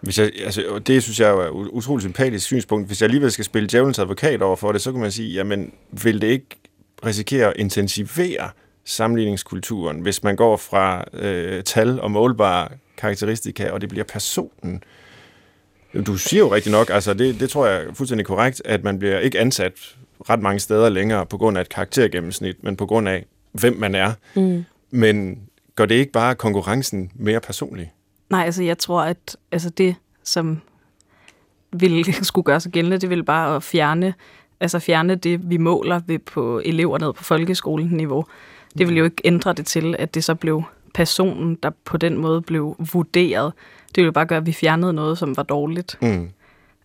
[0.00, 2.86] Hvis jeg, altså, og det synes jeg er et utroligt sympatisk synspunkt.
[2.86, 5.72] Hvis jeg alligevel skal spille djævelens advokat over for det, så kan man sige, jamen,
[5.90, 6.46] vil det ikke
[7.06, 8.50] risikere at intensivere
[8.84, 14.82] sammenligningskulturen, hvis man går fra øh, tal og målbare karakteristika, og det bliver personen.
[16.06, 18.98] Du siger jo rigtig nok, altså det, det tror jeg er fuldstændig korrekt, at man
[18.98, 19.72] bliver ikke ansat
[20.30, 23.94] ret mange steder længere på grund af et karaktergennemsnit, men på grund af, hvem man
[23.94, 24.12] er.
[24.34, 24.64] Mm.
[24.90, 25.40] Men
[25.74, 27.92] gør det ikke bare konkurrencen mere personlig?
[28.30, 30.60] Nej, altså jeg tror, at altså det, som
[31.72, 34.14] ville skulle gøre sig gældende, det ville bare at fjerne,
[34.60, 38.24] altså fjerne det, vi måler ved på elever ned på folkeskoleniveau.
[38.78, 40.62] Det ville jo ikke ændre det til, at det så blev
[40.94, 43.52] personen, der på den måde blev vurderet.
[43.94, 45.98] Det ville bare gøre, at vi fjernede noget, som var dårligt.
[46.02, 46.28] Mm.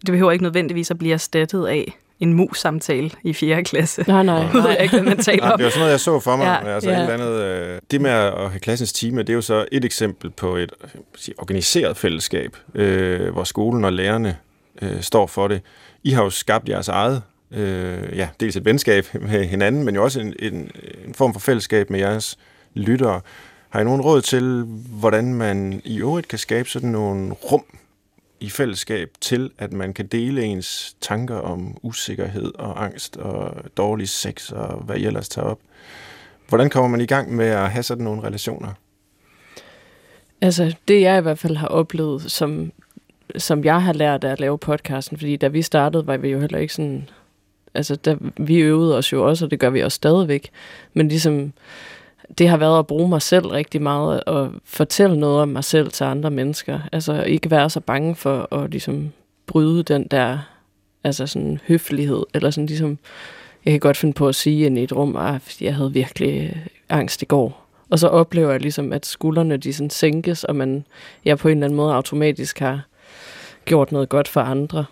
[0.01, 3.63] Det behøver ikke nødvendigvis at blive erstattet af en mus-samtale i 4.
[3.63, 4.03] klasse.
[4.07, 4.43] Nej, nej.
[4.53, 5.57] Nu ved jeg ikke, hvad man taler Nej, om.
[5.57, 6.45] det var sådan noget, jeg så for mig.
[6.45, 6.95] Ja, altså ja.
[6.97, 9.85] Et eller andet, øh, det med at have klassens time, det er jo så et
[9.85, 14.37] eksempel på et øh, sige, organiseret fællesskab, øh, hvor skolen og lærerne
[14.81, 15.61] øh, står for det.
[16.03, 17.21] I har jo skabt jeres eget,
[17.51, 20.71] øh, ja, dels et venskab med hinanden, men jo også en, en,
[21.07, 22.37] en form for fællesskab med jeres
[22.73, 23.21] lyttere.
[23.69, 24.63] Har I nogen råd til,
[24.99, 27.63] hvordan man i øvrigt kan skabe sådan nogle rum
[28.43, 34.09] i fællesskab til, at man kan dele ens tanker om usikkerhed og angst og dårlig
[34.09, 35.59] sex og hvad I ellers tager op?
[36.49, 38.73] Hvordan kommer man i gang med at have sådan nogle relationer?
[40.41, 42.71] Altså, det jeg i hvert fald har oplevet, som,
[43.37, 46.39] som jeg har lært af at lave podcasten, fordi da vi startede, var vi jo
[46.39, 47.09] heller ikke sådan...
[47.73, 50.49] Altså, der, vi øvede os jo også, og det gør vi også stadigvæk.
[50.93, 51.53] Men ligesom,
[52.37, 55.91] det har været at bruge mig selv rigtig meget, og fortælle noget om mig selv
[55.91, 56.79] til andre mennesker.
[56.91, 59.11] Altså, ikke være så bange for at ligesom
[59.47, 60.39] bryde den der
[61.03, 62.97] altså sådan høflighed, eller sådan ligesom,
[63.65, 66.49] jeg kan godt finde på at sige ind i et rum, at jeg havde virkelig
[66.55, 67.65] øh, angst i går.
[67.89, 70.85] Og så oplever jeg ligesom, at skuldrene de sådan sænkes, og man,
[71.25, 72.81] jeg på en eller anden måde automatisk har
[73.65, 74.85] gjort noget godt for andre.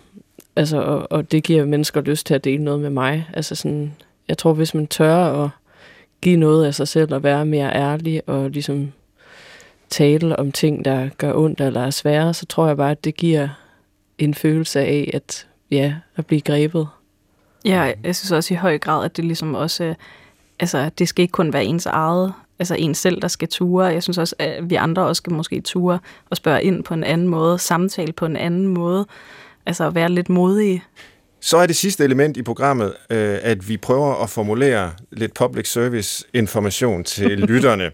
[0.55, 3.29] Altså, og, og det giver mennesker lyst til at dele noget med mig.
[3.33, 3.93] Altså sådan,
[4.27, 5.49] jeg tror, hvis man tør at
[6.22, 8.91] give noget af sig selv og være mere ærlig og ligesom
[9.89, 13.15] tale om ting, der gør ondt eller er svære, så tror jeg bare, at det
[13.17, 13.49] giver
[14.17, 16.88] en følelse af, at ja, at blive grebet.
[17.65, 19.95] Ja, jeg synes også i høj grad, at det ligesom også,
[20.59, 23.86] altså det skal ikke kun være ens eget, altså en selv, der skal ture.
[23.86, 25.99] Jeg synes også, at vi andre også skal måske ture
[26.30, 29.05] og spørge ind på en anden måde, samtale på en anden måde,
[29.65, 30.84] altså at være lidt modige.
[31.41, 35.71] Så er det sidste element i programmet, øh, at vi prøver at formulere lidt public
[35.71, 37.91] service information til lytterne.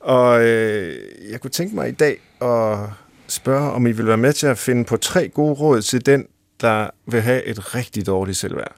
[0.00, 0.96] Og øh,
[1.30, 2.78] jeg kunne tænke mig i dag at
[3.28, 6.26] spørge, om I vil være med til at finde på tre gode råd til den,
[6.60, 8.76] der vil have et rigtig dårligt selvværd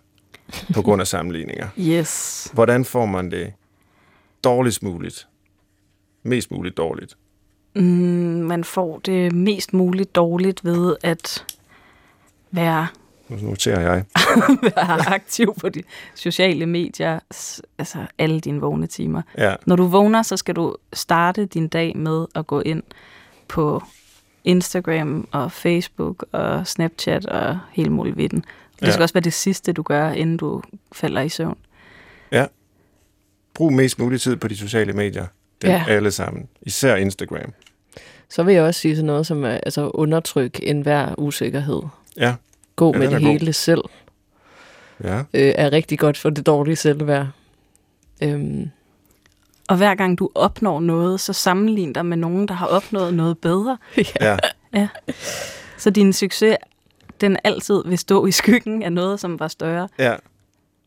[0.74, 1.68] på grund af sammenligninger.
[1.78, 2.50] Yes.
[2.52, 3.52] Hvordan får man det
[4.44, 5.26] dårligst muligt?
[6.22, 7.16] Mest muligt dårligt?
[7.74, 11.44] Mm, man får det mest muligt dårligt ved at
[12.50, 12.86] være,
[13.28, 14.04] Nu noterer jeg.
[14.62, 15.82] være aktiv på de
[16.14, 17.18] sociale medier,
[17.78, 19.22] altså alle dine vågne timer.
[19.38, 22.82] Ja, Når du vågner, så skal du starte din dag med at gå ind
[23.48, 23.82] på
[24.44, 28.44] Instagram og Facebook og Snapchat og hele muligheden.
[28.80, 28.92] Det Ja.
[28.92, 30.62] skal også være det sidste, du gør, inden du
[30.92, 31.56] falder i søvn.
[33.54, 35.26] brug mest mulig tid på de sociale medier.
[35.62, 35.84] Dem Ja.
[35.88, 36.48] alle sammen.
[36.62, 37.52] Især Instagram.
[38.28, 41.82] Så vil jeg også sige sådan noget som, øh, altså undertryk enhver usikkerhed.
[42.16, 42.34] Ja,
[42.76, 43.26] Gå Ja, med det god.
[43.32, 43.80] hele selv,
[45.04, 45.18] ja.
[45.18, 47.26] øh, er rigtig godt for det dårlige selvværd.
[48.22, 48.70] Øhm,
[49.68, 53.38] Og hver gang du opnår noget, så sammenlign dig med nogen, der har opnået noget
[53.38, 53.78] bedre.
[54.20, 54.36] ja.
[55.78, 56.56] Så din succes,
[57.20, 59.88] den altid vil stå i skyggen af noget, som var større.
[59.98, 60.14] ja.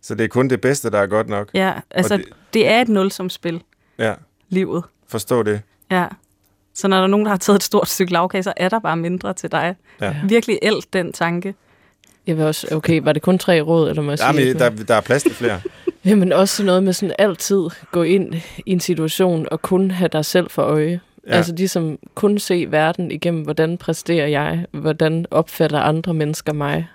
[0.01, 1.49] Så det er kun det bedste, der er godt nok.
[1.53, 3.63] Ja, altså Og det, det- er et nulsumspil,
[3.99, 4.13] Ja,
[4.49, 4.83] livet.
[5.07, 5.61] forstå det.
[5.91, 6.07] Ja.
[6.73, 8.79] Så når der er nogen, der har taget et stort stykke lavkage, så er der
[8.79, 9.75] bare mindre til dig.
[10.01, 10.15] Ja.
[10.27, 11.55] Virkelig elt den tanke.
[12.27, 14.59] Jeg vil også, okay, var det kun tre råd, eller må jeg sige Jamen, lidt
[14.59, 15.61] der, der er plads til flere.
[16.05, 17.61] Jamen også noget med sådan altid
[17.91, 18.33] gå ind
[18.65, 20.99] i en situation og kun have dig selv for øje.
[21.27, 21.31] Ja.
[21.33, 26.87] Altså ligesom kun se verden igennem, hvordan præsterer jeg, hvordan opfatter andre mennesker mig.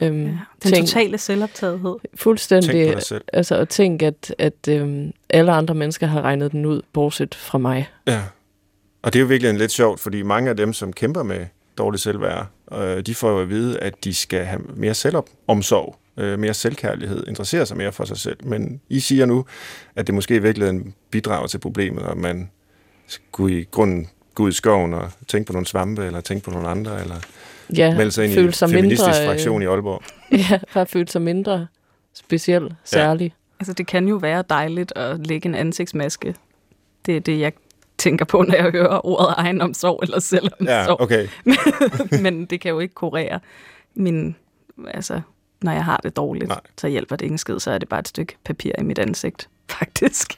[0.00, 0.30] Øhm, Ja.
[0.62, 1.94] Den tænk, totale selvoptagethed.
[2.14, 3.24] fuldstændig, Tænk på dig selv.
[3.32, 7.58] altså at tænke, at, at øhm, alle andre mennesker har regnet den ud, bortset fra
[7.58, 7.88] mig.
[8.06, 8.20] Ja.
[9.02, 11.46] Og det er jo virkelig lidt sjovt, fordi mange af dem, som kæmper med
[11.78, 16.38] dårligt selvværd, øh, de får jo at vide, at de skal have mere selvomsorg, øh,
[16.38, 18.36] mere selvkærlighed, interessere sig mere for sig selv.
[18.44, 19.44] Men I siger nu,
[19.96, 22.50] at det måske i virkeligheden bidrager til problemet, og man
[23.06, 26.50] skulle i grunden gå ud i skoven og tænke på nogle svampe, eller tænke på
[26.50, 27.16] nogle andre, eller
[27.76, 30.02] Ja, melde sig ind i en feministisk mindre, øh, fraktion i Aalborg.
[30.50, 31.66] Ja, bare føle sig mindre
[32.14, 33.34] speciel, særlig.
[33.60, 36.34] Altså, det kan jo være dejligt at lægge en ansigtsmaske.
[37.06, 37.52] Det er det, jeg
[37.98, 41.00] tænker på, når jeg hører ordet egenomsorg eller Ja, selvomsorg.
[41.00, 41.28] okay.
[42.22, 43.40] Men det kan jo ikke kurere
[43.94, 44.36] min...
[44.88, 45.20] Altså,
[45.62, 46.48] når jeg har det dårligt.
[46.48, 46.60] Nej.
[46.78, 49.48] så hjælper det ingen skid, så er det bare et stykke papir i mit ansigt,
[49.70, 50.34] faktisk.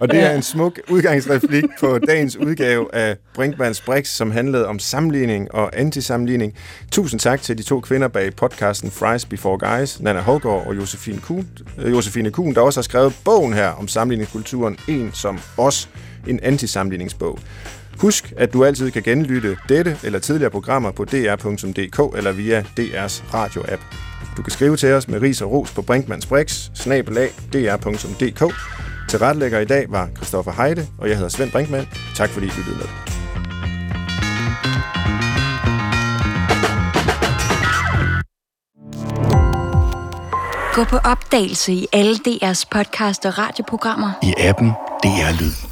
[0.00, 4.78] Og det er en smuk udgangsreplik på dagens udgave af Brinkmanns Brix, som handlede om
[4.78, 6.54] sammenligning og antisammenligning.
[6.92, 11.20] Tusind tak til de to kvinder bag podcasten Fries Before Guys, Nana Hågaard og Josefine
[11.20, 15.88] Kuhn, øh, Josefine Kuhn, der også har skrevet bogen her om sammenligningskulturen, En som os,
[16.28, 17.38] en antisammenligningsbog.
[17.98, 23.34] Husk, at du altid kan genlytte dette eller tidligere programmer på dr.dk eller via DR's
[23.34, 24.09] radio-app.
[24.40, 28.54] Du kan skrive til os med ris og ros på Brinkmanns Brix, snabelag, dr.dk.
[29.08, 31.88] Til retlægger i dag var Christoffer Heide, og jeg hedder Svend Brinkmann.
[32.16, 32.86] Tak fordi I lyttede med.
[40.74, 44.12] Gå på opdagelse i alle DR's podcast og radioprogrammer.
[44.22, 44.68] I appen
[45.02, 45.69] DR Lyd.